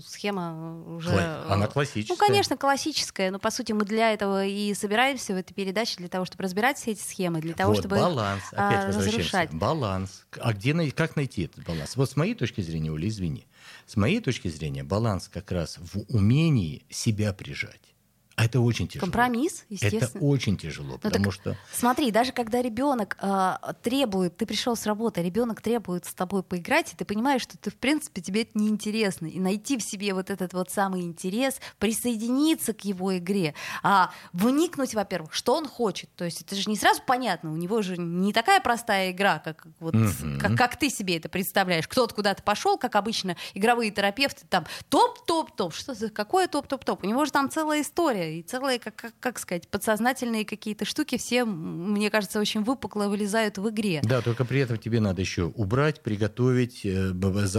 схема 0.08 0.82
уже... 0.88 1.10
Она 1.50 1.68
классическая. 1.68 2.13
Ну, 2.13 2.18
конечно, 2.18 2.56
классическая, 2.56 3.30
но, 3.30 3.39
по 3.39 3.52
сути, 3.52 3.74
мы 3.74 3.84
для 3.84 4.13
этого 4.13 4.46
и 4.46 4.74
собираемся 4.74 5.34
в 5.34 5.36
этой 5.36 5.54
передаче, 5.54 5.98
для 5.98 6.08
того, 6.08 6.24
чтобы 6.24 6.46
разбирать 6.46 6.78
все 6.78 6.92
эти 6.92 7.02
схемы, 7.02 7.42
для 7.42 7.54
того, 7.54 7.74
вот, 7.74 7.80
чтобы 7.82 7.98
баланс, 7.98 8.44
а, 8.54 8.70
опять 8.70 8.96
разрушать. 8.96 9.52
Баланс. 9.52 10.26
А 10.39 10.54
где, 10.54 10.74
как 10.92 11.18
найти 11.18 11.44
этот 11.44 11.66
баланс? 11.66 11.98
Вот 11.98 12.10
с 12.10 12.16
моей 12.16 12.36
точки 12.36 12.62
зрения, 12.62 12.89
Оля, 12.89 13.10
извини, 13.10 13.48
с 13.86 13.98
моей 13.98 14.22
точки 14.22 14.48
зрения 14.48 14.86
баланс 14.86 15.28
как 15.28 15.52
раз 15.52 15.78
в 15.78 16.06
умении 16.08 16.86
себя 16.89 17.34
прижать. 17.34 17.92
А 18.36 18.46
это 18.46 18.60
очень 18.62 18.88
тяжело. 18.88 19.02
Компромисс, 19.12 19.63
Это 19.69 19.86
естественно. 19.86 20.26
очень 20.26 20.58
тяжело, 20.58 20.93
Ну, 20.93 20.98
потому 21.00 21.26
так 21.26 21.34
что... 21.34 21.58
Смотри, 21.72 22.10
даже 22.12 22.32
когда 22.32 22.62
ребенок 22.63 23.15
э, 23.22 23.54
требует, 23.84 24.36
ты 24.38 24.46
пришел 24.48 24.76
с 24.76 24.86
работы, 24.88 25.22
ребенок 25.22 25.62
требует 25.62 26.06
с 26.06 26.13
тобой 26.15 26.41
поиграть, 26.41 26.91
и 26.93 26.96
ты 26.96 27.06
понимаешь, 27.06 27.43
что 27.43 27.58
ты, 27.60 27.69
в 27.69 27.76
принципе, 27.76 28.22
тебе 28.22 28.41
это 28.41 28.58
неинтересно. 28.58 29.28
И 29.28 29.39
найти 29.39 29.78
в 29.78 29.84
себе 29.84 30.15
вот 30.15 30.32
этот 30.32 30.54
вот 30.54 30.72
самый 30.72 31.02
интерес, 31.02 31.60
присоединиться 31.78 32.74
к 32.74 32.82
его 32.82 33.15
игре, 33.17 33.54
а 33.84 34.10
вникнуть, 34.34 34.96
во-первых, 34.96 35.34
что 35.34 35.56
он 35.56 35.67
хочет. 35.67 36.10
То 36.15 36.26
есть 36.26 36.41
это 36.41 36.56
же 36.56 36.69
не 36.69 36.76
сразу 36.76 37.02
понятно, 37.06 37.52
у 37.54 37.56
него 37.56 37.82
же 37.84 37.98
не 37.98 38.34
такая 38.34 38.60
простая 38.62 39.12
игра, 39.12 39.39
как, 39.39 39.67
вот, 39.80 39.93
Мгм. 39.93 40.39
как, 40.39 40.58
как 40.58 40.78
ты 40.80 40.89
себе 40.89 41.17
это 41.17 41.30
представляешь. 41.30 41.88
Кто-то 41.88 42.15
куда-то 42.15 42.41
пошел, 42.41 42.78
как 42.80 42.96
обычно, 42.96 43.38
игровые 43.54 43.91
терапевты, 43.91 44.46
там 44.50 44.65
топ-топ-топ, 44.89 45.74
что 45.74 45.93
за 45.93 46.10
какое 46.10 46.48
топ-топ-топ? 46.48 47.04
У 47.04 47.08
него 47.08 47.26
же 47.26 47.32
там 47.32 47.50
целая 47.50 47.82
история, 47.82 48.23
и 48.30 48.42
целые, 48.42 48.80
как, 48.80 48.96
как, 48.96 49.14
как 49.20 49.40
сказать, 49.40 49.68
подсознательные 49.68 50.46
какие-то 50.46 50.86
штуки 50.86 51.18
все, 51.18 51.46
мне 51.46 52.10
кажется, 52.10 52.40
очень 52.40 52.64
выпукло 52.64 53.08
вылезают 53.08 53.58
в 53.58 53.70
игре. 53.70 54.02
Да, 54.04 54.22
только 54.22 54.46
при 54.46 54.60
этом 54.60 54.78
тебе 54.78 55.00
надо 55.00 55.22
еще 55.22 55.44
убрать, 55.56 56.02
приготовить, 56.02 56.86
э, 56.86 57.12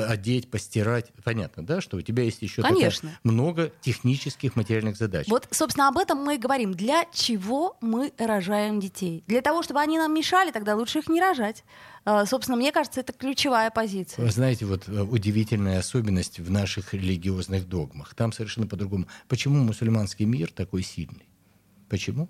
одеть, 0.07 0.51
постирать. 0.51 1.13
Понятно, 1.23 1.65
да, 1.65 1.81
что 1.81 1.97
у 1.97 2.01
тебя 2.01 2.23
есть 2.25 2.43
еще 2.43 2.63
Конечно. 2.63 3.11
много 3.23 3.73
технических 3.81 4.57
материальных 4.57 4.97
задач. 4.97 5.27
Вот, 5.29 5.49
собственно, 5.51 5.89
об 5.89 5.99
этом 5.99 6.19
мы 6.19 6.37
и 6.37 6.39
говорим. 6.39 6.73
Для 6.73 7.05
чего 7.13 7.77
мы 7.81 8.13
рожаем 8.19 8.81
детей? 8.81 9.25
Для 9.27 9.41
того, 9.41 9.63
чтобы 9.63 9.81
они 9.81 9.99
нам 9.99 10.15
мешали, 10.15 10.51
тогда 10.51 10.77
лучше 10.77 11.01
их 11.01 11.09
не 11.09 11.21
рожать. 11.21 11.65
А, 12.05 12.27
Собственно, 12.27 12.57
мне 12.57 12.71
кажется, 12.71 13.01
это 13.01 13.13
ключевая 13.13 13.71
позиция. 13.71 14.25
Вы 14.25 14.31
знаете, 14.31 14.67
вот 14.67 14.89
э, 14.89 15.03
удивительная 15.03 15.79
особенность 15.79 16.39
в 16.39 16.51
наших 16.51 16.93
религиозных 16.93 17.67
догмах. 17.69 18.15
Там 18.15 18.33
совершенно 18.33 18.67
по-другому. 18.67 19.07
Почему 19.29 19.63
мусульманский 19.63 20.27
мир 20.27 20.53
такой 20.53 20.83
сильный? 20.83 21.27
Почему? 21.89 22.29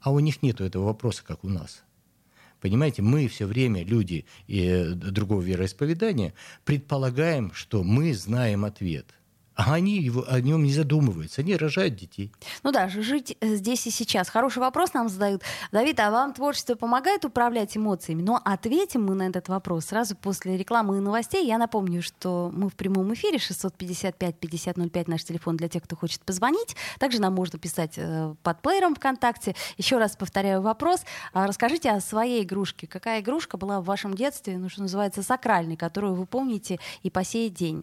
А 0.00 0.10
у 0.10 0.18
них 0.20 0.42
нет 0.42 0.60
этого 0.60 0.84
вопроса, 0.84 1.22
как 1.26 1.44
у 1.44 1.48
нас. 1.48 1.82
Понимаете, 2.60 3.02
мы 3.02 3.28
все 3.28 3.46
время, 3.46 3.84
люди 3.84 4.26
э, 4.48 4.90
другого 4.90 5.40
вероисповедания, 5.40 6.34
предполагаем, 6.64 7.52
что 7.54 7.82
мы 7.82 8.12
знаем 8.14 8.64
ответ. 8.64 9.06
А 9.56 9.74
они 9.74 9.98
его, 9.98 10.24
о 10.28 10.40
нем 10.40 10.62
не 10.62 10.72
задумываются. 10.72 11.40
Они 11.40 11.56
рожают 11.56 11.96
детей. 11.96 12.30
Ну 12.62 12.72
да, 12.72 12.88
жить 12.88 13.36
э, 13.40 13.56
здесь 13.56 13.86
и 13.86 13.90
сейчас. 13.90 14.28
Хороший 14.28 14.58
вопрос 14.58 14.92
нам 14.92 15.08
задают. 15.08 15.42
Давид, 15.72 15.98
а 15.98 16.10
вам 16.10 16.34
творчество 16.34 16.74
помогает 16.74 17.24
управлять 17.24 17.76
эмоциями? 17.76 18.22
Но 18.22 18.40
ответим 18.44 19.04
мы 19.04 19.14
на 19.14 19.28
этот 19.28 19.48
вопрос 19.48 19.86
сразу 19.86 20.14
после 20.14 20.56
рекламы 20.56 20.98
и 20.98 21.00
новостей. 21.00 21.46
Я 21.46 21.56
напомню, 21.56 22.02
что 22.02 22.52
мы 22.54 22.68
в 22.68 22.74
прямом 22.74 23.12
эфире 23.14 23.38
655-5005 23.38 25.04
наш 25.06 25.24
телефон 25.24 25.56
для 25.56 25.68
тех, 25.68 25.82
кто 25.82 25.96
хочет 25.96 26.20
позвонить. 26.20 26.76
Также 26.98 27.20
нам 27.20 27.34
можно 27.34 27.58
писать 27.58 27.94
э, 27.96 28.34
под 28.42 28.60
плеером 28.60 28.94
ВКонтакте. 28.94 29.54
Еще 29.78 29.96
раз 29.96 30.16
повторяю 30.16 30.60
вопрос. 30.60 31.00
А 31.32 31.46
Расскажите 31.46 31.90
о 31.92 32.00
своей 32.00 32.42
игрушке. 32.42 32.86
Какая 32.86 33.20
игрушка 33.20 33.56
была 33.56 33.80
в 33.80 33.84
вашем 33.84 34.12
детстве, 34.12 34.58
ну 34.58 34.68
что 34.68 34.82
называется, 34.82 35.22
сакральной, 35.22 35.78
которую 35.78 36.14
вы 36.14 36.26
помните 36.26 36.78
и 37.02 37.08
по 37.08 37.24
сей 37.24 37.48
день? 37.48 37.82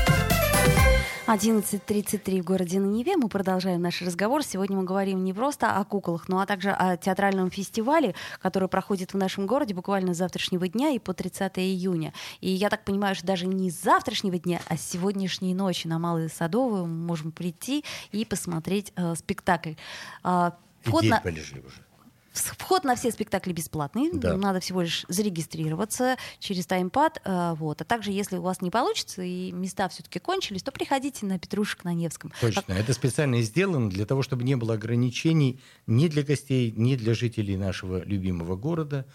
11.33 1.31 2.41
в 2.41 2.43
городе 2.43 2.77
на 2.81 2.87
Неве. 2.87 3.15
Мы 3.15 3.29
продолжаем 3.29 3.81
наш 3.81 4.01
разговор. 4.01 4.43
Сегодня 4.43 4.75
мы 4.75 4.83
говорим 4.83 5.23
не 5.23 5.31
просто 5.31 5.77
о 5.77 5.85
куклах, 5.85 6.27
но 6.27 6.41
а 6.41 6.45
также 6.45 6.71
о 6.71 6.97
театральном 6.97 7.49
фестивале, 7.49 8.15
который 8.41 8.67
проходит 8.67 9.13
в 9.13 9.17
нашем 9.17 9.47
городе 9.47 9.73
буквально 9.73 10.13
с 10.13 10.17
завтрашнего 10.17 10.67
дня 10.67 10.89
и 10.89 10.99
по 10.99 11.13
30 11.13 11.57
июня. 11.59 12.13
И 12.41 12.49
я 12.49 12.69
так 12.69 12.83
понимаю, 12.83 13.15
что 13.15 13.25
даже 13.25 13.47
не 13.47 13.71
с 13.71 13.81
завтрашнего 13.81 14.39
дня, 14.39 14.59
а 14.67 14.75
с 14.75 14.81
сегодняшней 14.81 15.53
ночи 15.53 15.87
на 15.87 15.99
Малые 15.99 16.27
Садовые 16.27 16.83
мы 16.83 17.05
можем 17.05 17.31
прийти 17.31 17.85
и 18.11 18.25
посмотреть 18.25 18.91
э, 18.97 19.15
спектакль. 19.15 19.75
А, 20.23 20.57
вход 20.81 21.05
на- 21.05 21.21
полежи 21.21 21.63
уже. 21.65 21.90
Вход 22.33 22.83
на 22.83 22.95
все 22.95 23.11
спектакли 23.11 23.51
бесплатный. 23.51 24.09
Да. 24.13 24.37
Надо 24.37 24.59
всего 24.59 24.81
лишь 24.81 25.05
зарегистрироваться 25.09 26.17
через 26.39 26.65
таймпад. 26.65 27.21
э, 27.23 27.53
Вот. 27.57 27.81
А 27.81 27.83
также, 27.83 28.11
если 28.11 28.37
у 28.37 28.41
вас 28.41 28.61
не 28.61 28.69
получится 28.69 29.21
и 29.21 29.51
места 29.51 29.89
все-таки 29.89 30.19
кончились, 30.19 30.63
то 30.63 30.71
приходите 30.71 31.25
на 31.25 31.37
Петрушек 31.37 31.83
на 31.83 31.93
Невском. 31.93 32.31
Точно. 32.39 32.63
Это 32.71 32.93
специально 32.93 33.41
сделано 33.41 33.89
для 33.89 34.05
того, 34.05 34.21
чтобы 34.23 34.43
не 34.43 34.55
было 34.55 34.75
ограничений 34.75 35.59
ни 35.87 36.07
для 36.07 36.23
гостей, 36.23 36.71
ни 36.75 36.95
для 36.95 37.13
жителей 37.13 37.57
нашего 37.57 38.03
любимого 38.03 38.55
города. 38.55 39.05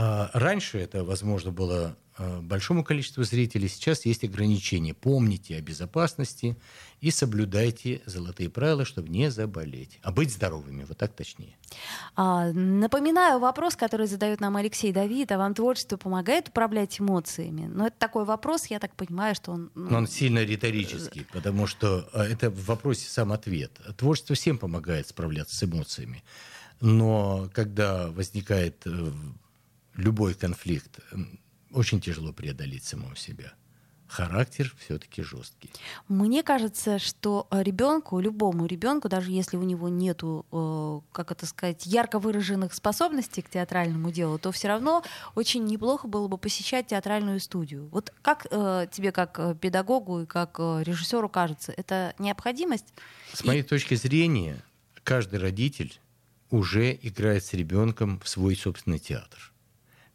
А, 0.00 0.30
Раньше 0.32 0.78
это, 0.78 1.02
возможно, 1.02 1.50
было 1.50 1.96
а, 2.16 2.40
большому 2.40 2.84
количеству 2.84 3.24
зрителей. 3.24 3.68
Сейчас 3.68 4.06
есть 4.06 4.22
ограничения. 4.22 4.94
Помните 4.94 5.56
о 5.56 5.60
безопасности 5.60 6.56
и 7.00 7.10
соблюдайте 7.10 8.00
золотые 8.06 8.48
правила, 8.48 8.84
чтобы 8.84 9.08
не 9.08 9.28
заболеть. 9.28 9.98
А 10.02 10.12
быть 10.12 10.32
здоровыми, 10.32 10.84
вот 10.84 10.98
так 10.98 11.14
точнее. 11.14 11.56
А, 12.14 12.52
напоминаю 12.52 13.40
вопрос, 13.40 13.74
который 13.74 14.06
задает 14.06 14.40
нам 14.40 14.56
Алексей 14.56 14.92
Давид. 14.92 15.32
А 15.32 15.38
вам 15.38 15.54
творчество 15.54 15.96
помогает 15.96 16.50
управлять 16.50 17.00
эмоциями? 17.00 17.66
Но 17.66 17.88
это 17.88 17.96
такой 17.98 18.24
вопрос, 18.24 18.66
я 18.66 18.78
так 18.78 18.94
понимаю, 18.94 19.34
что 19.34 19.50
он... 19.50 19.72
ну, 19.74 19.96
он 19.96 20.06
сильно 20.06 20.44
риторический, 20.44 21.26
потому 21.32 21.66
что 21.66 22.08
а, 22.12 22.24
это 22.24 22.50
в 22.50 22.66
вопросе 22.66 23.08
сам 23.08 23.32
ответ. 23.32 23.72
Творчество 23.96 24.36
всем 24.36 24.58
помогает 24.58 25.08
справляться 25.08 25.56
с 25.56 25.64
эмоциями. 25.64 26.22
Но 26.80 27.50
когда 27.52 28.06
возникает 28.12 28.86
э, 28.86 29.10
любой 29.98 30.34
конфликт, 30.34 31.00
м, 31.12 31.38
очень 31.72 32.00
тяжело 32.00 32.32
преодолеть 32.32 32.84
самого 32.84 33.16
себя. 33.16 33.52
Характер 34.06 34.74
все-таки 34.78 35.22
жесткий. 35.22 35.70
Мне 36.08 36.42
кажется, 36.42 36.98
что 36.98 37.46
ребенку, 37.50 38.18
любому 38.20 38.64
ребенку, 38.64 39.10
даже 39.10 39.30
если 39.30 39.58
у 39.58 39.62
него 39.62 39.90
нету, 39.90 40.46
э, 40.50 41.00
как 41.12 41.30
это 41.30 41.44
сказать, 41.44 41.84
ярко 41.84 42.18
выраженных 42.18 42.72
способностей 42.72 43.42
к 43.42 43.50
театральному 43.50 44.10
делу, 44.10 44.38
то 44.38 44.50
все 44.50 44.68
равно 44.68 45.04
очень 45.34 45.66
неплохо 45.66 46.08
было 46.08 46.26
бы 46.26 46.38
посещать 46.38 46.86
театральную 46.86 47.38
студию. 47.38 47.88
Вот 47.92 48.14
как 48.22 48.46
э, 48.50 48.86
тебе, 48.90 49.12
как 49.12 49.38
э, 49.38 49.54
педагогу 49.54 50.20
и 50.22 50.26
как 50.26 50.56
э, 50.58 50.82
режиссеру 50.84 51.28
кажется, 51.28 51.72
это 51.76 52.14
необходимость? 52.18 52.94
С 53.34 53.44
моей 53.44 53.62
точки 53.62 53.94
зрения, 53.94 54.64
каждый 55.04 55.38
родитель 55.38 56.00
уже 56.50 56.98
играет 57.02 57.44
с 57.44 57.52
ребенком 57.52 58.20
в 58.20 58.28
свой 58.30 58.56
собственный 58.56 58.98
театр. 58.98 59.52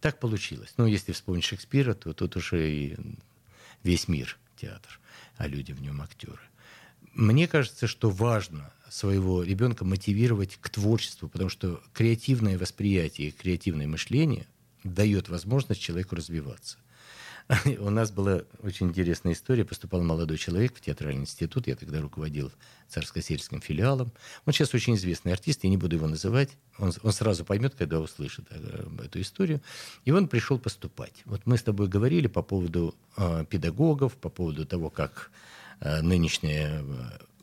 Так 0.03 0.19
получилось. 0.19 0.73
Но 0.75 0.85
если 0.85 1.13
вспомнить 1.13 1.45
Шекспира, 1.45 1.93
то 1.93 2.11
тут 2.11 2.35
уже 2.35 2.69
и 2.69 2.97
весь 3.83 4.09
мир 4.09 4.37
театр, 4.57 4.99
а 5.37 5.47
люди 5.47 5.71
в 5.71 5.81
нем 5.81 6.01
актеры. 6.01 6.41
Мне 7.13 7.47
кажется, 7.47 7.87
что 7.87 8.09
важно 8.09 8.73
своего 8.89 9.43
ребенка 9.43 9.85
мотивировать 9.85 10.57
к 10.59 10.67
творчеству, 10.67 11.29
потому 11.29 11.49
что 11.49 11.81
креативное 11.93 12.57
восприятие, 12.57 13.31
креативное 13.31 13.87
мышление 13.87 14.45
дает 14.83 15.29
возможность 15.29 15.79
человеку 15.79 16.17
развиваться. 16.17 16.77
У 17.79 17.89
нас 17.89 18.11
была 18.11 18.41
очень 18.61 18.87
интересная 18.87 19.33
история. 19.33 19.65
Поступал 19.65 20.01
молодой 20.01 20.37
человек 20.37 20.75
в 20.75 20.81
театральный 20.81 21.21
институт. 21.21 21.67
Я 21.67 21.75
тогда 21.75 22.01
руководил 22.01 22.51
царско-сельским 22.89 23.61
филиалом. 23.61 24.11
Он 24.45 24.53
сейчас 24.53 24.73
очень 24.73 24.95
известный 24.95 25.33
артист, 25.33 25.63
я 25.63 25.69
не 25.69 25.77
буду 25.77 25.95
его 25.95 26.07
называть. 26.07 26.49
Он, 26.77 26.93
он 27.01 27.11
сразу 27.11 27.43
поймет, 27.43 27.75
когда 27.75 27.99
услышит 27.99 28.45
э, 28.49 28.87
эту 29.03 29.21
историю. 29.21 29.61
И 30.05 30.11
он 30.11 30.27
пришел 30.27 30.57
поступать. 30.57 31.13
Вот 31.25 31.41
мы 31.45 31.57
с 31.57 31.63
тобой 31.63 31.87
говорили 31.87 32.27
по 32.27 32.41
поводу 32.41 32.95
э, 33.17 33.45
педагогов, 33.49 34.13
по 34.13 34.29
поводу 34.29 34.65
того, 34.65 34.89
как 34.89 35.31
э, 35.79 36.01
нынешнее 36.01 36.81
э, 36.81 36.83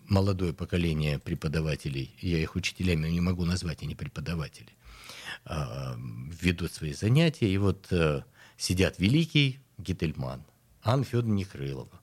молодое 0.09 0.53
поколение 0.53 1.19
преподавателей, 1.19 2.15
я 2.21 2.39
их 2.39 2.57
учителями 2.57 3.09
не 3.09 3.21
могу 3.21 3.45
назвать, 3.45 3.83
они 3.83 3.95
преподаватели, 3.95 4.71
э, 5.45 5.95
ведут 6.41 6.73
свои 6.73 6.95
занятия. 6.95 7.53
И 7.53 7.59
вот 7.59 7.93
сидят 8.57 8.99
великий 8.99 9.61
Гительман, 9.81 10.43
Анна 10.83 11.05
Федоровна 11.05 11.35
Некрылова. 11.35 12.01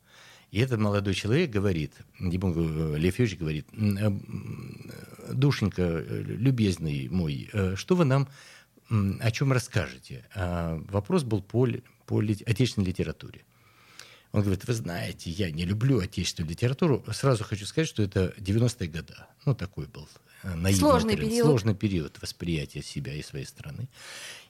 И 0.52 0.60
этот 0.60 0.80
молодой 0.80 1.14
человек 1.14 1.50
говорит, 1.50 1.94
ему 2.20 2.54
э, 2.56 2.98
Лев 2.98 3.20
Юрьевич 3.20 3.40
говорит, 3.40 3.68
«М, 3.74 3.98
э, 3.98 5.34
душенька, 5.34 5.82
э, 5.84 6.22
любезный 6.24 7.10
мой, 7.10 7.50
что 7.76 7.96
вы 7.96 8.06
нам 8.06 8.30
о 8.90 9.32
чем 9.32 9.52
расскажете? 9.52 10.26
А 10.34 10.82
вопрос 10.90 11.24
был 11.24 11.42
по, 11.42 11.68
по 12.06 12.20
отечественной 12.20 12.88
литературе. 12.88 13.42
Он 14.38 14.44
говорит, 14.44 14.68
вы 14.68 14.74
знаете, 14.76 15.32
я 15.32 15.50
не 15.50 15.66
люблю 15.66 16.00
отечественную 16.00 16.52
литературу. 16.52 17.04
Сразу 17.12 17.44
хочу 17.44 17.66
сказать, 17.66 17.90
что 17.90 18.04
это 18.04 18.36
90-е 18.38 18.88
годы. 18.88 19.16
Ну, 19.46 19.56
такой 19.56 19.88
был 19.88 20.08
э, 20.44 20.54
наивный 20.54 20.80
Сложный 20.80 21.16
тренд, 21.16 21.32
период. 21.32 21.48
Сложный 21.48 21.74
период 21.74 22.22
восприятия 22.22 22.84
себя 22.84 23.16
и 23.16 23.24
своей 23.24 23.46
страны. 23.46 23.90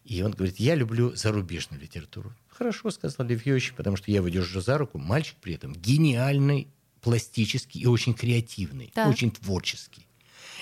И 0.03 0.21
он 0.21 0.33
говорит, 0.33 0.59
я 0.59 0.75
люблю 0.75 1.15
зарубежную 1.15 1.81
литературу. 1.81 2.33
Хорошо, 2.49 2.91
сказал 2.91 3.25
Лев 3.25 3.45
Юрьевич, 3.45 3.75
потому 3.77 3.95
что 3.95 4.11
я 4.11 4.17
его 4.17 4.27
держу 4.27 4.59
за 4.59 4.77
руку. 4.77 4.97
Мальчик 4.97 5.37
при 5.39 5.53
этом 5.53 5.71
гениальный, 5.71 6.67
пластический 6.99 7.79
и 7.79 7.85
очень 7.85 8.13
креативный, 8.13 8.91
Так. 8.93 9.07
очень 9.07 9.31
творческий. 9.31 10.05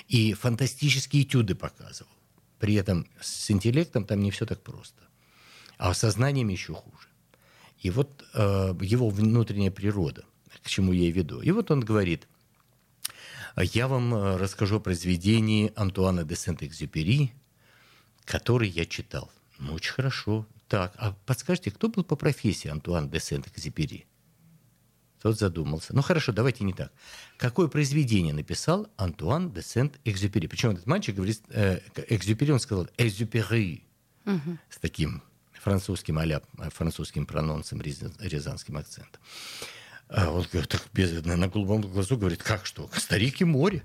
И 0.07 0.33
фантастические 0.33 1.23
этюды 1.23 1.55
показывал. 1.55 2.11
При 2.59 2.75
этом 2.75 3.07
с 3.19 3.49
интеллектом 3.49 4.05
там 4.05 4.19
не 4.19 4.29
все 4.29 4.45
так 4.45 4.61
просто. 4.61 5.01
А 5.79 5.95
с 5.95 5.97
сознанием 5.97 6.49
еще 6.49 6.75
хуже. 6.75 7.07
И 7.85 7.91
вот 7.91 8.25
э, 8.33 8.73
его 8.81 9.09
внутренняя 9.09 9.69
природа, 9.69 10.25
к 10.63 10.67
чему 10.67 10.91
я 10.91 11.07
и 11.07 11.11
веду. 11.11 11.41
И 11.41 11.51
вот 11.51 11.69
он 11.69 11.81
говорит, 11.81 12.27
я 13.57 13.87
вам 13.87 14.11
э, 14.15 14.37
расскажу 14.37 14.77
о 14.77 14.79
произведении 14.79 15.71
Антуана 15.75 16.23
де 16.23 16.35
Сент-Экзюпери, 16.35 17.31
который 18.25 18.69
я 18.69 18.87
читал. 18.87 19.29
Ну, 19.59 19.75
очень 19.75 19.93
хорошо. 19.93 20.47
Так, 20.67 20.93
а 20.97 21.15
подскажите, 21.27 21.69
кто 21.69 21.87
был 21.87 22.03
по 22.03 22.15
профессии 22.15 22.69
Антуан 22.69 23.07
де 23.07 23.19
Сент-Экзюпери? 23.19 24.07
Тот 25.21 25.37
задумался. 25.37 25.93
Ну 25.93 26.01
хорошо, 26.01 26.31
давайте 26.31 26.63
не 26.63 26.73
так. 26.73 26.91
Какое 27.37 27.67
произведение 27.67 28.33
написал 28.33 28.87
Антуан 28.97 29.51
де 29.51 29.61
Сент-Экзюпери? 29.61 30.47
Причем 30.47 30.71
этот 30.71 30.87
мальчик 30.87 31.17
говорит, 31.17 31.43
э, 31.49 31.81
Экзюпери, 32.09 32.49
он 32.49 32.59
сказал 32.59 32.87
Экзюпери 32.97 33.83
с 34.71 34.79
таким 34.81 35.21
французским 35.65 36.19
а 36.19 36.69
французским 36.69 37.25
прононсом, 37.25 37.81
рязан- 37.81 38.15
рязанским 38.19 38.77
акцентом. 38.77 39.19
А 40.07 40.29
он 40.29 40.45
говорит, 40.51 40.69
так 40.69 40.83
без, 40.93 41.25
на, 41.25 41.47
голубом 41.47 41.81
глазу 41.81 42.17
говорит, 42.17 42.43
как 42.43 42.67
что? 42.67 42.87
Старик 42.95 43.41
и 43.41 43.45
море. 43.45 43.83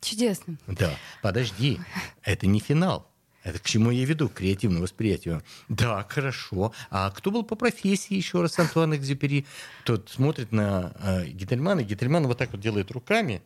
Чудесно. 0.00 0.56
Да, 0.66 0.90
подожди, 1.20 1.78
это 2.22 2.46
не 2.46 2.58
финал. 2.58 3.06
Это 3.42 3.58
к 3.58 3.64
чему 3.64 3.90
я 3.90 4.06
веду, 4.06 4.30
к 4.30 4.34
креативному 4.34 4.84
восприятию. 4.84 5.42
Да, 5.68 6.06
хорошо. 6.08 6.72
А 6.90 7.10
кто 7.10 7.30
был 7.30 7.42
по 7.42 7.54
профессии 7.54 8.14
еще 8.14 8.40
раз 8.40 8.58
Антуан 8.58 8.94
Экзюпери? 8.94 9.44
Тот 9.84 10.08
смотрит 10.08 10.52
на 10.52 10.94
э, 11.02 11.26
Гительмана, 11.26 11.80
и 11.80 11.84
Гительман 11.84 12.26
вот 12.26 12.38
так 12.38 12.52
вот 12.52 12.60
делает 12.60 12.90
руками, 12.90 13.42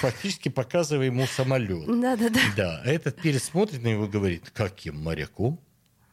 фактически 0.00 0.48
показывая 0.48 1.06
ему 1.06 1.26
самолет. 1.26 1.86
Да-да-да. 1.86 2.40
Да, 2.56 2.82
а 2.82 2.88
этот 2.88 3.20
пересмотрит 3.20 3.82
на 3.82 3.88
него 3.88 4.06
и 4.06 4.08
говорит, 4.08 4.50
каким 4.54 5.02
моряком? 5.02 5.60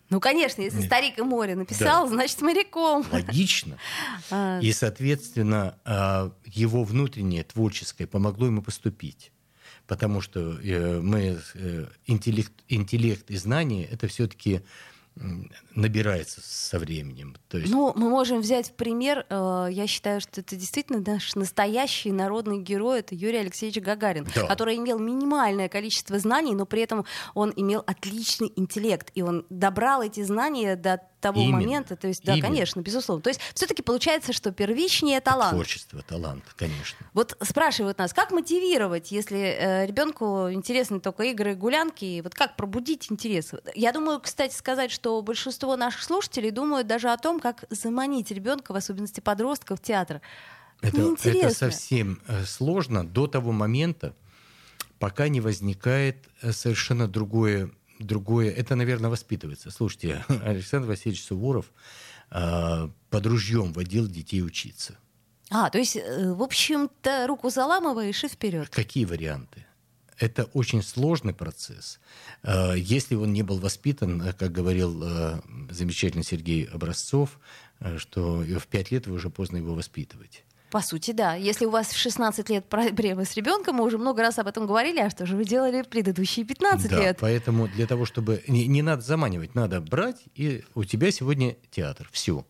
Ну, 0.09 0.19
конечно, 0.19 0.61
если 0.61 0.81
старик 0.81 1.17
и 1.17 1.21
море 1.21 1.55
написал, 1.55 2.07
значит, 2.07 2.41
моряком. 2.41 3.05
Логично. 3.11 3.77
А, 4.31 4.59
И, 4.59 4.71
соответственно, 4.71 5.77
а, 5.85 6.31
его 6.45 6.83
внутреннее 6.83 7.43
творческое 7.43 8.07
помогло 8.07 8.47
ему 8.47 8.61
поступить. 8.61 9.31
Потому 9.87 10.21
что 10.21 10.59
э, 10.63 10.99
мы, 10.99 11.39
э, 11.53 11.87
интеллект, 12.07 12.53
интеллект 12.67 13.29
и 13.29 13.37
знание, 13.37 13.85
это 13.85 14.07
все-таки 14.07 14.61
набирается 15.73 16.41
со 16.43 16.77
временем. 16.79 17.35
То 17.47 17.57
есть, 17.57 17.71
Ну, 17.71 17.93
мы 17.95 18.09
можем 18.09 18.41
взять 18.41 18.69
в 18.69 18.73
пример, 18.73 19.25
э, 19.29 19.67
я 19.71 19.87
считаю, 19.87 20.19
что 20.21 20.41
это 20.41 20.55
действительно 20.55 21.01
наш 21.05 21.35
настоящий 21.35 22.11
народный 22.11 22.59
герой, 22.61 22.99
это 22.99 23.15
Юрий 23.15 23.37
Алексеевич 23.37 23.81
Гагарин, 23.81 24.27
Да. 24.35 24.47
который 24.47 24.75
имел 24.75 24.99
минимальное 24.99 25.69
количество 25.69 26.19
знаний, 26.19 26.53
но 26.53 26.65
при 26.65 26.81
этом 26.81 27.05
он 27.33 27.53
имел 27.55 27.83
отличный 27.87 28.51
интеллект, 28.55 29.11
и 29.15 29.21
он 29.21 29.45
добрал 29.49 30.01
эти 30.01 30.21
знания 30.23 30.75
до 30.75 31.01
того 31.25 31.41
Именно. 31.41 31.57
момента, 31.57 31.95
то 31.95 32.07
есть, 32.07 32.23
да, 32.23 32.33
Именно. 32.33 32.47
конечно, 32.47 32.81
безусловно. 32.81 33.23
То 33.23 33.29
есть 33.29 33.41
все-таки 33.55 33.81
получается, 33.81 34.31
что 34.31 34.51
первичнее 34.51 35.19
талант. 35.21 35.53
творчество, 35.53 36.03
талант, 36.03 36.43
конечно. 36.55 36.99
Вот 37.13 37.35
спрашивают 37.41 37.97
нас, 37.97 38.13
как 38.13 38.29
мотивировать, 38.29 39.11
если 39.11 39.39
э, 39.39 39.87
ребенку 39.87 40.51
интересны 40.51 40.99
только 40.99 41.23
игры 41.23 41.53
и 41.53 41.55
гулянки, 41.55 42.21
вот 42.21 42.35
как 42.35 42.55
пробудить 42.55 43.11
интерес? 43.11 43.53
Я 43.73 43.91
думаю, 43.91 44.19
кстати, 44.19 44.53
сказать, 44.53 44.91
что 44.91 45.19
большинство 45.23 45.75
наших 45.75 46.03
слушателей 46.03 46.51
думают 46.51 46.85
даже 46.85 47.09
о 47.09 47.17
том, 47.17 47.39
как 47.39 47.63
заманить 47.71 48.29
ребенка, 48.29 48.71
в 48.71 48.75
особенности 48.75 49.19
подростка, 49.19 49.75
в 49.75 49.81
театр. 49.81 50.21
Это, 50.81 51.15
это 51.23 51.49
совсем 51.49 52.21
э, 52.27 52.43
сложно 52.45 53.03
до 53.03 53.25
того 53.25 53.51
момента, 53.51 54.13
пока 54.99 55.27
не 55.27 55.41
возникает 55.41 56.17
э, 56.43 56.51
совершенно 56.51 57.07
другое, 57.07 57.71
другое. 58.05 58.51
Это, 58.51 58.75
наверное, 58.75 59.09
воспитывается. 59.09 59.71
Слушайте, 59.71 60.23
Александр 60.43 60.87
Васильевич 60.87 61.23
Суворов 61.23 61.71
э, 62.31 62.89
под 63.09 63.25
ружьем 63.25 63.73
водил 63.73 64.07
детей 64.07 64.41
учиться. 64.41 64.97
А, 65.49 65.69
то 65.69 65.77
есть, 65.77 65.95
э, 65.95 66.33
в 66.33 66.41
общем-то, 66.41 67.27
руку 67.27 67.49
заламываешь 67.49 68.23
и 68.23 68.27
вперед. 68.27 68.69
Какие 68.69 69.05
варианты? 69.05 69.65
Это 70.17 70.45
очень 70.53 70.81
сложный 70.81 71.33
процесс. 71.33 71.99
Э, 72.43 72.73
Если 72.77 73.15
он 73.15 73.33
не 73.33 73.43
был 73.43 73.59
воспитан, 73.59 74.21
э, 74.21 74.33
как 74.33 74.51
говорил 74.51 75.03
э, 75.03 75.41
замечательный 75.69 76.23
Сергей 76.23 76.65
Образцов, 76.65 77.39
что 77.97 78.37
в 78.37 78.67
пять 78.67 78.91
лет 78.91 79.05
вы 79.05 79.15
уже 79.15 79.29
поздно 79.29 79.57
его 79.57 79.75
воспитывать. 79.75 80.45
По 80.71 80.81
сути, 80.81 81.11
да. 81.11 81.35
Если 81.35 81.65
у 81.65 81.69
вас 81.69 81.87
в 81.87 81.97
16 81.97 82.49
лет 82.49 82.65
проблемы 82.65 83.23
с 83.25 83.35
ребенком, 83.35 83.75
мы 83.75 83.85
уже 83.85 83.97
много 83.97 84.21
раз 84.21 84.39
об 84.39 84.47
этом 84.47 84.67
говорили, 84.67 84.99
а 84.99 85.09
что 85.09 85.25
же 85.25 85.35
вы 85.35 85.45
делали 85.45 85.81
в 85.83 85.87
предыдущие 85.87 86.45
15 86.45 86.89
Да, 86.89 86.99
лет? 86.99 87.17
поэтому 87.21 87.67
для 87.67 87.87
того, 87.87 88.05
чтобы... 88.05 88.43
Не, 88.47 88.67
не 88.67 88.81
надо 88.81 89.01
заманивать, 89.01 89.55
надо 89.55 89.79
брать, 89.79 90.21
и 90.35 90.63
у 90.73 90.83
тебя 90.83 91.11
сегодня 91.11 91.55
театр. 91.71 92.09
Все. 92.11 92.45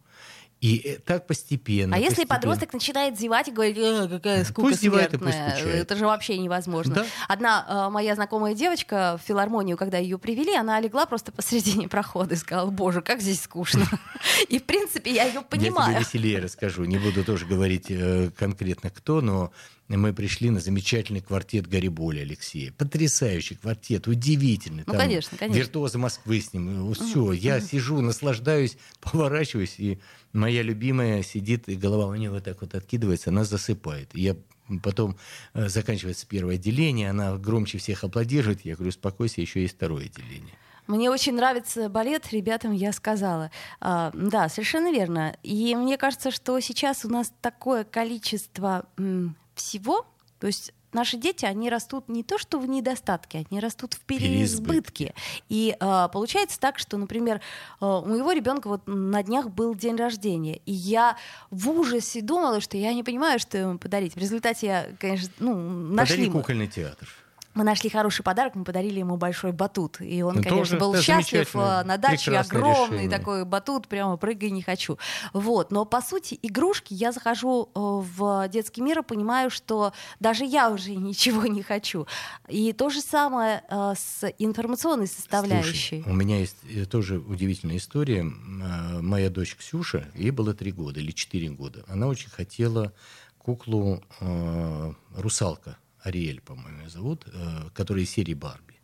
И 0.65 0.81
э, 0.83 0.97
так 1.05 1.27
постепенно. 1.27 1.95
А 1.95 1.99
если 1.99 2.09
постепенно. 2.09 2.35
подросток 2.35 2.73
начинает 2.73 3.19
зевать 3.19 3.47
и 3.49 3.51
говорит, 3.51 3.77
«Э, 3.77 4.07
какая 4.09 4.43
скука 4.43 4.69
Пусть 4.69 4.81
зевает 4.81 5.13
и 5.13 5.17
пусть 5.17 5.31
смертная, 5.33 5.57
скучает. 5.57 5.81
это 5.83 5.95
же 5.95 6.05
вообще 6.07 6.37
невозможно. 6.39 6.95
Да. 6.95 7.05
Одна 7.27 7.65
э, 7.87 7.91
моя 7.91 8.15
знакомая 8.15 8.55
девочка 8.55 9.19
в 9.21 9.27
филармонию, 9.27 9.77
когда 9.77 9.99
ее 9.99 10.17
привели, 10.17 10.55
она 10.55 10.79
легла 10.79 11.05
просто 11.05 11.31
посредине 11.31 11.87
прохода 11.87 12.33
и 12.33 12.37
сказала, 12.37 12.71
боже, 12.71 13.01
как 13.03 13.21
здесь 13.21 13.41
скучно. 13.41 13.85
И, 14.49 14.57
в 14.57 14.63
принципе, 14.63 15.13
я 15.13 15.25
ее 15.25 15.33
Я 15.35 15.41
понимаю. 15.43 15.91
тебе 15.93 15.99
веселее 15.99 16.39
расскажу. 16.39 16.85
Не 16.85 16.97
буду 16.97 17.23
тоже 17.23 17.45
говорить 17.45 17.85
э, 17.89 18.31
конкретно 18.35 18.89
кто, 18.89 19.21
но 19.21 19.51
мы 19.87 20.13
пришли 20.13 20.49
на 20.49 20.59
замечательный 20.59 21.21
квартет 21.21 21.67
Гариболи 21.67 22.19
Алексея. 22.19 22.71
Потрясающий 22.71 23.55
квартет, 23.55 24.07
удивительный. 24.07 24.83
Ну, 24.85 24.93
Там 24.93 25.01
конечно, 25.01 25.37
конечно. 25.37 25.59
Виртуозы 25.59 25.97
Москвы 25.97 26.41
с 26.41 26.53
ним. 26.53 26.93
Все, 26.93 27.31
я 27.31 27.59
сижу, 27.59 28.01
наслаждаюсь, 28.01 28.77
поворачиваюсь, 28.99 29.75
и 29.79 29.99
моя 30.33 30.63
любимая 30.63 31.21
сидит, 31.21 31.69
и 31.69 31.75
голова 31.75 32.07
у 32.07 32.15
нее 32.15 32.31
вот 32.31 32.43
так 32.43 32.61
вот 32.61 32.73
откидывается, 32.73 33.29
она 33.29 33.43
засыпает. 33.43 34.09
И 34.13 34.21
я 34.21 34.35
потом 34.81 35.17
э, 35.53 35.69
заканчивается 35.69 36.25
первое 36.27 36.55
отделение, 36.55 37.11
она 37.11 37.37
громче 37.37 37.77
всех 37.77 38.03
аплодирует. 38.03 38.65
Я 38.65 38.75
говорю, 38.75 38.89
успокойся, 38.89 39.41
еще 39.41 39.61
есть 39.61 39.75
второе 39.75 40.05
отделение. 40.05 40.55
Мне 40.87 41.09
очень 41.09 41.33
нравится 41.33 41.89
балет, 41.89 42.31
ребятам 42.31 42.71
я 42.71 42.91
сказала. 42.91 43.49
А, 43.81 44.11
да, 44.13 44.49
совершенно 44.49 44.91
верно. 44.91 45.35
И 45.41 45.75
мне 45.75 45.97
кажется, 45.97 46.29
что 46.29 46.59
сейчас 46.59 47.05
у 47.05 47.09
нас 47.09 47.33
такое 47.41 47.83
количество 47.83 48.85
м, 48.97 49.35
всего, 49.55 50.05
то 50.39 50.47
есть 50.47 50.73
наши 50.95 51.17
дети, 51.17 51.45
они 51.45 51.69
растут 51.69 52.09
не 52.09 52.23
то 52.23 52.39
что 52.39 52.59
в 52.59 52.67
недостатке, 52.67 53.45
они 53.49 53.59
растут 53.59 53.93
в 53.93 53.99
переизбытке. 53.99 55.13
И 55.49 55.75
а, 55.79 56.07
получается 56.07 56.59
так, 56.59 56.79
что, 56.79 56.97
например, 56.97 57.41
а, 57.79 57.99
у 57.99 58.05
моего 58.05 58.31
ребенка 58.31 58.67
вот 58.67 58.81
на 58.85 59.21
днях 59.21 59.49
был 59.49 59.75
день 59.75 59.95
рождения, 59.95 60.61
и 60.65 60.71
я 60.71 61.17
в 61.51 61.69
ужасе 61.69 62.21
думала, 62.21 62.61
что 62.61 62.77
я 62.77 62.93
не 62.93 63.03
понимаю, 63.03 63.39
что 63.39 63.57
ему 63.57 63.77
подарить. 63.77 64.15
В 64.15 64.17
результате 64.17 64.67
я, 64.67 64.87
конечно, 64.99 65.29
ну, 65.39 65.55
нашли... 65.55 66.25
Подари 66.25 66.31
кукольный 66.31 66.67
театр. 66.67 67.07
Мы 67.55 67.63
нашли 67.63 67.89
хороший 67.89 68.21
подарок, 68.21 68.55
мы 68.55 68.63
подарили 68.65 68.99
ему 68.99 69.15
большой 69.17 69.53
батут. 69.53 70.01
И 70.01 70.21
он, 70.21 70.35
Ну, 70.35 70.43
конечно, 70.43 70.57
тоже 70.57 70.77
был 70.77 70.95
счастлив 71.01 71.55
э, 71.55 71.83
на 71.83 71.97
даче, 71.97 72.37
огромный 72.37 72.97
решение. 73.03 73.09
такой 73.09 73.45
батут, 73.45 73.87
прямо 73.87 74.17
прыгай 74.17 74.51
не 74.51 74.61
хочу. 74.61 74.97
Вот. 75.33 75.71
Но, 75.71 75.85
по 75.85 76.01
сути, 76.01 76.37
игрушки, 76.41 76.93
я 76.93 77.11
захожу 77.13 77.69
э, 77.73 77.79
в 77.79 78.47
детский 78.49 78.81
мир 78.81 78.99
и 78.99 79.03
понимаю, 79.03 79.49
что 79.49 79.93
даже 80.19 80.43
я 80.43 80.69
уже 80.69 80.91
ничего 80.95 81.47
не 81.47 81.63
хочу. 81.63 82.07
И 82.49 82.73
то 82.73 82.89
же 82.89 83.01
самое 83.01 83.63
э, 83.69 83.93
с 83.97 84.29
информационной 84.37 85.07
составляющей. 85.07 86.01
Слушай, 86.03 86.03
у 86.11 86.13
меня 86.13 86.39
есть 86.39 86.57
тоже 86.89 87.19
удивительная 87.19 87.77
история. 87.77 88.23
Моя 88.23 89.29
дочь 89.29 89.55
Ксюша, 89.55 90.09
ей 90.13 90.31
было 90.31 90.53
три 90.53 90.71
года 90.73 90.99
или 90.99 91.11
четыре 91.11 91.49
года. 91.49 91.85
Она 91.87 92.07
очень 92.07 92.29
хотела 92.29 92.91
куклу 93.37 94.03
э, 94.19 94.93
«Русалка», 95.15 95.77
Ариэль, 96.05 96.41
по-моему, 96.41 96.79
её 96.81 96.89
зовут, 96.89 97.25
э, 97.27 97.69
которая 97.73 98.03
из 98.03 98.09
серии 98.11 98.33
«Барби». 98.35 98.75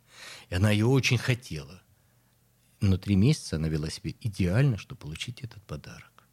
И 0.50 0.54
она 0.54 0.70
ее 0.70 0.86
очень 0.86 1.18
хотела. 1.18 1.80
Но 2.80 2.96
три 2.96 3.14
месяца 3.16 3.56
она 3.56 3.68
вела 3.68 3.88
себя 3.90 4.12
идеально, 4.20 4.76
чтобы 4.76 4.98
получить 5.00 5.40
этот 5.42 5.62
подарок. 5.62 6.26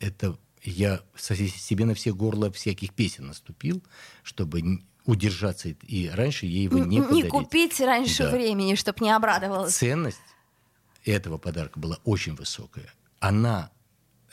Это 0.00 0.38
я 0.62 1.02
себе 1.18 1.84
на 1.84 1.94
все 1.94 2.14
горла 2.14 2.50
всяких 2.50 2.94
песен 2.94 3.26
наступил, 3.26 3.82
чтобы 4.22 4.80
удержаться. 5.04 5.68
и- 5.68 6.08
раньше 6.08 6.46
ей 6.46 6.64
его 6.64 6.78
не 6.78 6.96
не 6.96 7.02
подарить. 7.02 7.28
купить 7.30 7.80
раньше 7.80 8.24
Да. 8.24 8.30
времени, 8.30 8.74
чтобы 8.74 9.04
не 9.04 9.10
обрадовалась. 9.10 9.74
Ценность 9.76 10.18
этого 11.04 11.38
подарка 11.38 11.78
была 11.78 11.98
очень 12.04 12.34
высокая. 12.34 12.92
Она 13.20 13.70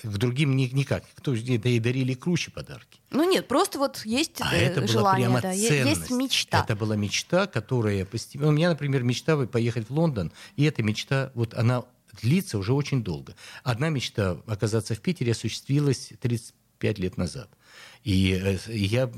к 0.01 0.17
другим 0.17 0.55
ни- 0.55 0.69
никак. 0.73 1.03
Кто 1.15 1.33
да 1.33 1.69
и 1.69 1.79
дарили 1.79 2.13
круче 2.13 2.51
подарки. 2.51 2.99
Ну 3.11 3.29
нет, 3.29 3.47
просто 3.47 3.79
вот 3.79 4.05
есть 4.05 4.39
А 4.39 4.55
э, 4.55 4.59
это 4.67 4.81
была 4.81 4.87
желание, 4.91 5.27
прямо 5.27 5.41
да, 5.41 5.53
ценность. 5.53 5.99
есть 5.99 6.11
мечта. 6.11 6.63
Это 6.63 6.75
была 6.75 6.95
мечта, 6.95 7.47
которая 7.47 8.05
постепенно... 8.05 8.49
У 8.49 8.53
меня, 8.53 8.69
например, 8.69 9.03
мечта 9.03 9.37
поехать 9.45 9.89
в 9.89 9.93
Лондон, 9.93 10.31
и 10.55 10.63
эта 10.63 10.83
мечта, 10.83 11.31
вот 11.33 11.53
она 11.53 11.83
длится 12.21 12.57
уже 12.57 12.73
очень 12.73 13.03
долго. 13.03 13.35
Одна 13.63 13.89
мечта 13.89 14.37
оказаться 14.47 14.95
в 14.95 15.01
Питере 15.01 15.31
осуществилась 15.31 16.11
35 16.21 16.99
лет 16.99 17.17
назад. 17.17 17.49
И 18.03 18.33
э, 18.33 18.57
я, 18.67 19.09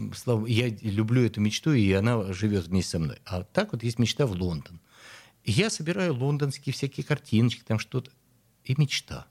я 0.47 0.69
люблю 0.81 1.25
эту 1.25 1.41
мечту, 1.41 1.73
и 1.73 1.91
она 1.91 2.31
живет 2.33 2.67
вместе 2.67 2.91
со 2.91 2.99
мной. 2.99 3.17
А 3.25 3.43
так 3.43 3.73
вот 3.73 3.83
есть 3.83 3.99
мечта 3.99 4.25
в 4.25 4.31
Лондон. 4.31 4.79
Я 5.43 5.69
собираю 5.69 6.13
лондонские 6.13 6.73
всякие 6.73 7.05
картиночки, 7.05 7.63
там 7.65 7.79
что-то. 7.79 8.11
И 8.63 8.75
мечта. 8.77 9.27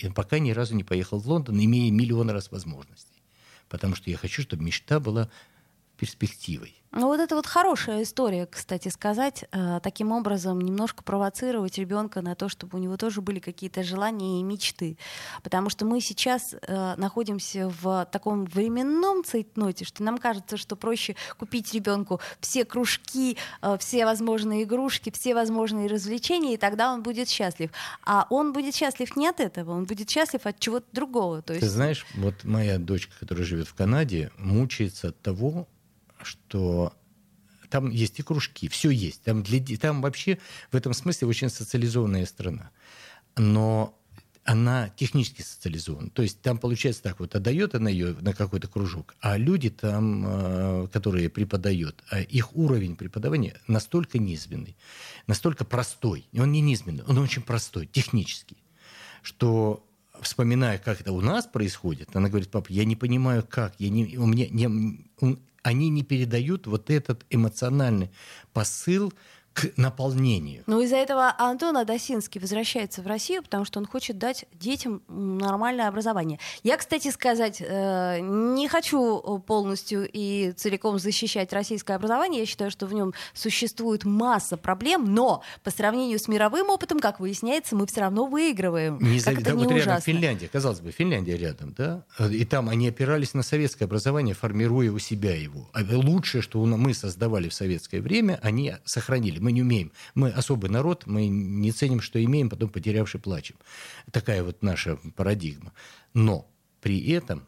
И 0.00 0.08
пока 0.08 0.38
ни 0.38 0.50
разу 0.52 0.74
не 0.74 0.82
поехал 0.82 1.18
в 1.18 1.28
Лондон, 1.28 1.62
имея 1.62 1.90
миллион 1.90 2.30
раз 2.30 2.50
возможностей. 2.50 3.22
Потому 3.68 3.94
что 3.94 4.10
я 4.10 4.16
хочу, 4.16 4.42
чтобы 4.42 4.64
мечта 4.64 4.98
была 4.98 5.30
перспективой. 5.98 6.74
Ну 6.92 7.06
вот 7.06 7.20
это 7.20 7.36
вот 7.36 7.46
хорошая 7.46 8.02
история, 8.02 8.46
кстати 8.46 8.88
сказать, 8.88 9.44
э, 9.52 9.78
таким 9.80 10.10
образом 10.10 10.60
немножко 10.60 11.04
провоцировать 11.04 11.78
ребенка 11.78 12.20
на 12.20 12.34
то, 12.34 12.48
чтобы 12.48 12.78
у 12.78 12.80
него 12.80 12.96
тоже 12.96 13.20
были 13.20 13.38
какие-то 13.38 13.84
желания 13.84 14.40
и 14.40 14.42
мечты. 14.42 14.98
Потому 15.44 15.70
что 15.70 15.84
мы 15.84 16.00
сейчас 16.00 16.52
э, 16.60 16.94
находимся 16.96 17.72
в 17.80 18.08
таком 18.10 18.44
временном 18.44 19.22
цейтноте, 19.22 19.84
что 19.84 20.02
нам 20.02 20.18
кажется, 20.18 20.56
что 20.56 20.74
проще 20.74 21.14
купить 21.38 21.72
ребенку 21.72 22.20
все 22.40 22.64
кружки, 22.64 23.36
э, 23.62 23.76
все 23.78 24.04
возможные 24.04 24.64
игрушки, 24.64 25.12
все 25.12 25.36
возможные 25.36 25.86
развлечения, 25.86 26.54
и 26.54 26.56
тогда 26.56 26.92
он 26.92 27.04
будет 27.04 27.28
счастлив. 27.28 27.70
А 28.04 28.26
он 28.30 28.52
будет 28.52 28.74
счастлив 28.74 29.14
не 29.14 29.28
от 29.28 29.38
этого, 29.38 29.70
он 29.70 29.84
будет 29.84 30.10
счастлив 30.10 30.44
от 30.44 30.58
чего-то 30.58 30.86
другого. 30.92 31.40
То 31.40 31.52
Ты 31.52 31.60
есть 31.60 31.68
знаешь, 31.68 32.04
вот 32.14 32.42
моя 32.42 32.78
дочка, 32.78 33.12
которая 33.20 33.44
живет 33.44 33.68
в 33.68 33.74
Канаде, 33.74 34.32
мучается 34.38 35.10
от 35.10 35.20
того, 35.20 35.68
что 36.22 36.94
там 37.70 37.90
есть 37.90 38.18
и 38.18 38.22
кружки, 38.22 38.68
все 38.68 38.90
есть. 38.90 39.22
Там, 39.22 39.42
для, 39.42 39.60
там 39.76 40.02
вообще 40.02 40.38
в 40.72 40.76
этом 40.76 40.92
смысле 40.92 41.28
очень 41.28 41.48
социализованная 41.48 42.26
страна. 42.26 42.70
Но 43.36 43.96
она 44.44 44.88
технически 44.96 45.42
социализована. 45.42 46.10
То 46.10 46.22
есть 46.22 46.40
там 46.40 46.58
получается 46.58 47.02
так, 47.02 47.20
вот 47.20 47.34
отдает 47.34 47.74
она 47.74 47.90
ее 47.90 48.16
на 48.20 48.32
какой-то 48.32 48.68
кружок, 48.68 49.14
а 49.20 49.36
люди 49.36 49.70
там, 49.70 50.24
э, 50.26 50.88
которые 50.92 51.28
преподают, 51.28 52.02
а 52.10 52.20
их 52.20 52.56
уровень 52.56 52.96
преподавания 52.96 53.54
настолько 53.68 54.18
низменный, 54.18 54.76
настолько 55.26 55.64
простой. 55.64 56.26
Он 56.36 56.50
не 56.50 56.60
низменный, 56.60 57.04
он 57.04 57.18
очень 57.18 57.42
простой, 57.42 57.86
технический, 57.86 58.56
что 59.22 59.86
вспоминая, 60.20 60.78
как 60.78 61.00
это 61.00 61.12
у 61.12 61.20
нас 61.20 61.46
происходит, 61.46 62.16
она 62.16 62.28
говорит, 62.28 62.50
папа, 62.50 62.66
я 62.70 62.84
не 62.84 62.96
понимаю, 62.96 63.46
как, 63.48 63.74
я 63.78 63.90
не, 63.90 64.16
у 64.16 64.26
меня 64.26 64.48
не, 64.48 65.06
они 65.62 65.88
не 65.90 66.02
передают 66.02 66.66
вот 66.66 66.90
этот 66.90 67.24
эмоциональный 67.30 68.10
посыл 68.52 69.12
к 69.52 69.72
наполнению. 69.76 70.62
Ну, 70.66 70.80
из-за 70.80 70.96
этого 70.96 71.34
Антон 71.36 71.76
Адасинский 71.76 72.40
возвращается 72.40 73.02
в 73.02 73.06
Россию, 73.06 73.42
потому 73.42 73.64
что 73.64 73.80
он 73.80 73.86
хочет 73.86 74.16
дать 74.16 74.44
детям 74.52 75.02
нормальное 75.08 75.88
образование. 75.88 76.38
Я, 76.62 76.76
кстати 76.76 77.10
сказать, 77.10 77.60
э, 77.60 78.20
не 78.20 78.68
хочу 78.68 79.18
полностью 79.46 80.08
и 80.10 80.52
целиком 80.52 80.98
защищать 80.98 81.52
российское 81.52 81.94
образование. 81.94 82.40
Я 82.40 82.46
считаю, 82.46 82.70
что 82.70 82.86
в 82.86 82.94
нем 82.94 83.12
существует 83.34 84.04
масса 84.04 84.56
проблем, 84.56 85.12
но 85.12 85.42
по 85.64 85.70
сравнению 85.70 86.18
с 86.20 86.28
мировым 86.28 86.70
опытом, 86.70 87.00
как 87.00 87.18
выясняется, 87.18 87.74
мы 87.74 87.86
все 87.88 88.02
равно 88.02 88.26
выигрываем. 88.26 88.98
Не 89.00 89.18
Как 89.20 89.34
зави- 89.34 89.40
это 89.40 89.44
да, 89.44 89.50
не 89.50 89.56
вот 89.64 89.72
рядом 89.72 89.76
ужасно. 89.78 90.00
Финляндия, 90.12 90.48
казалось 90.48 90.80
бы, 90.80 90.92
Финляндия 90.92 91.36
рядом, 91.36 91.74
да, 91.76 92.04
и 92.30 92.44
там 92.44 92.68
они 92.68 92.88
опирались 92.88 93.34
на 93.34 93.42
советское 93.42 93.86
образование, 93.86 94.34
формируя 94.34 94.92
у 94.92 94.98
себя 95.00 95.34
его. 95.34 95.68
А 95.72 95.80
лучшее, 95.90 96.40
что 96.40 96.64
мы 96.64 96.94
создавали 96.94 97.48
в 97.48 97.54
советское 97.54 98.00
время, 98.00 98.38
они 98.42 98.74
сохранили. 98.84 99.39
Мы 99.40 99.52
не 99.52 99.62
умеем. 99.62 99.92
Мы 100.14 100.30
особый 100.30 100.70
народ, 100.70 101.06
мы 101.06 101.26
не 101.26 101.72
ценим, 101.72 102.00
что 102.00 102.22
имеем, 102.22 102.48
потом 102.48 102.68
потерявши 102.68 103.18
плачем. 103.18 103.56
Такая 104.10 104.42
вот 104.42 104.62
наша 104.62 104.96
парадигма. 105.16 105.72
Но 106.14 106.46
при 106.80 107.10
этом 107.10 107.44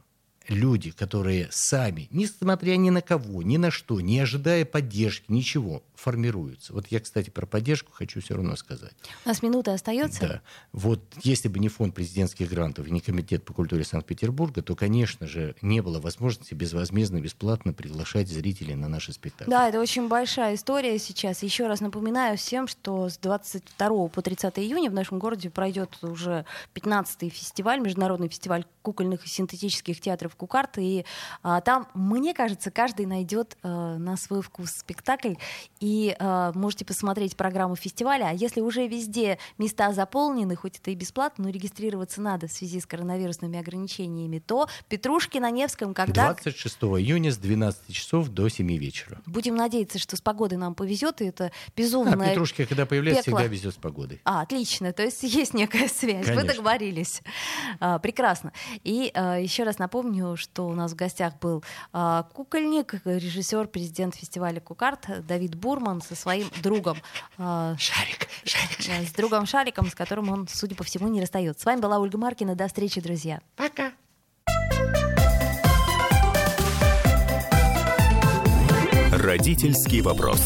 люди, 0.48 0.90
которые 0.90 1.48
сами, 1.50 2.09
несмотря 2.11 2.76
ни 2.76 2.90
на 2.90 3.00
кого, 3.00 3.42
ни 3.42 3.57
на 3.57 3.70
что, 3.70 4.00
не 4.00 4.18
ожидая 4.18 4.64
поддержки, 4.64 5.24
ничего, 5.28 5.83
формируются. 6.03 6.73
Вот 6.73 6.88
я, 6.88 6.99
кстати, 6.99 7.31
про 7.31 7.47
поддержку 7.47 7.93
хочу 7.93 8.21
все 8.21 8.35
равно 8.35 8.57
сказать. 8.57 8.93
У 9.25 9.29
нас 9.29 9.41
минута 9.43 9.73
остается. 9.73 10.21
Да. 10.21 10.43
Вот 10.73 11.01
если 11.23 11.49
бы 11.49 11.61
не 11.61 11.69
фонд 11.69 11.95
президентских 11.95 12.51
грантов 12.51 12.88
и 12.88 12.91
не 12.91 13.01
комитет 13.01 13.45
по 13.45 13.55
культуре 13.55 13.85
Санкт-Петербурга, 13.85 14.62
то, 14.62 14.75
конечно 14.75 15.29
же, 15.29 15.55
не 15.62 15.81
было 15.81 16.01
возможности 16.01 16.55
безвозмездно, 16.55 17.21
бесплатно 17.21 17.73
приглашать 17.73 18.29
зрителей 18.29 18.75
на 18.75 18.88
наши 18.88 19.12
спектакли. 19.12 19.51
Да, 19.51 19.69
это 19.69 19.81
очень 19.81 20.09
большая 20.09 20.57
история 20.57 20.99
сейчас. 20.99 21.45
Еще 21.45 21.69
раз 21.69 21.81
напоминаю 21.81 22.37
всем, 22.37 22.67
что 22.67 23.09
с 23.09 23.17
22 23.19 24.09
по 24.09 24.23
30 24.23 24.59
июня 24.59 24.91
в 24.91 24.95
нашем 24.95 25.21
городе 25.21 25.51
пройдет 25.51 25.97
уже 26.03 26.45
15-й 26.75 27.29
фестиваль, 27.29 27.81
международный 27.81 28.29
фестиваль 28.29 28.65
кукольных 28.83 29.25
и 29.25 29.29
синтетических 29.29 30.01
театров 30.01 30.35
Кукарт. 30.35 30.79
И 30.79 31.05
а, 31.43 31.61
там, 31.61 31.87
мне 31.95 32.35
кажется, 32.35 32.73
каждый 32.73 33.07
найдет 33.07 33.57
а, 33.62 33.97
на 33.99 34.17
свой 34.17 34.43
вкус 34.43 34.73
спектакль. 34.73 35.35
И 35.79 35.91
и 35.92 36.16
э, 36.18 36.52
можете 36.55 36.87
посмотреть 36.87 37.37
программу 37.37 37.76
фестиваля. 37.76 38.28
А 38.31 38.33
если 38.33 38.62
уже 38.62 38.87
везде 38.87 39.38
места 39.59 39.92
заполнены, 39.92 40.57
хоть 40.57 40.78
это 40.78 40.90
и 40.90 40.95
бесплатно, 40.95 41.45
но 41.45 41.51
регистрироваться 41.51 42.22
надо 42.22 42.49
в 42.49 42.53
связи 42.53 42.80
с 42.80 42.86
коронавирусными 42.86 43.59
ограничениями, 43.59 44.38
то 44.38 44.68
Петрушки 44.88 45.36
на 45.36 45.51
Невском 45.51 45.93
когда... 45.93 46.32
26 46.32 46.76
июня 46.76 47.30
с 47.30 47.36
12 47.36 47.93
часов 47.93 48.28
до 48.28 48.49
7 48.49 48.74
вечера. 48.78 49.20
Будем 49.26 49.55
надеяться, 49.55 49.99
что 49.99 50.16
с 50.16 50.22
погодой 50.22 50.57
нам 50.57 50.74
повезет, 50.74 51.20
и 51.20 51.26
это 51.26 51.47
А 51.47 51.70
безумное 51.76 52.30
Петрушки, 52.30 52.64
когда 52.64 52.86
появляется, 52.86 53.24
пекло. 53.24 53.40
всегда 53.40 53.55
везет 53.55 53.74
с 53.74 53.76
погодой. 53.76 54.20
А, 54.24 54.40
отлично, 54.40 54.95
то 54.95 55.03
есть 55.03 55.22
есть 55.24 55.53
некая 55.53 55.88
связь, 55.88 56.26
вы 56.26 56.36
Конечно. 56.36 56.55
договорились. 56.55 57.22
А, 57.80 57.99
прекрасно. 57.99 58.53
И 58.82 59.11
а, 59.14 59.36
еще 59.36 59.64
раз 59.64 59.78
напомню, 59.78 60.38
что 60.38 60.68
у 60.68 60.74
нас 60.74 60.93
в 60.93 60.97
гостях 60.97 61.38
был 61.38 61.62
а, 61.93 62.22
кукольник, 62.32 62.95
режиссер, 63.05 63.68
президент 63.68 64.14
фестиваля 64.14 64.61
Кукарт 64.61 65.26
Давид 65.26 65.55
Бурман 65.83 66.01
со 66.01 66.14
своим 66.14 66.49
другом. 66.62 66.99
а, 67.39 67.74
Шарик, 67.76 68.28
шарик, 68.45 68.89
э, 68.89 69.05
с 69.05 69.12
другом 69.12 69.47
Шариком, 69.47 69.91
с 69.91 69.95
которым 69.95 70.30
он, 70.30 70.47
судя 70.49 70.76
по 70.76 70.85
всему, 70.85 71.09
не 71.09 71.20
расстается. 71.20 71.61
С 71.62 71.64
вами 71.64 71.80
была 71.80 71.99
Ольга 71.99 72.18
Маркина. 72.18 72.55
До 72.55 72.68
встречи, 72.68 73.01
друзья. 73.01 73.41
Пока. 73.57 73.93
Родительский 79.11 80.01
вопрос. 80.03 80.41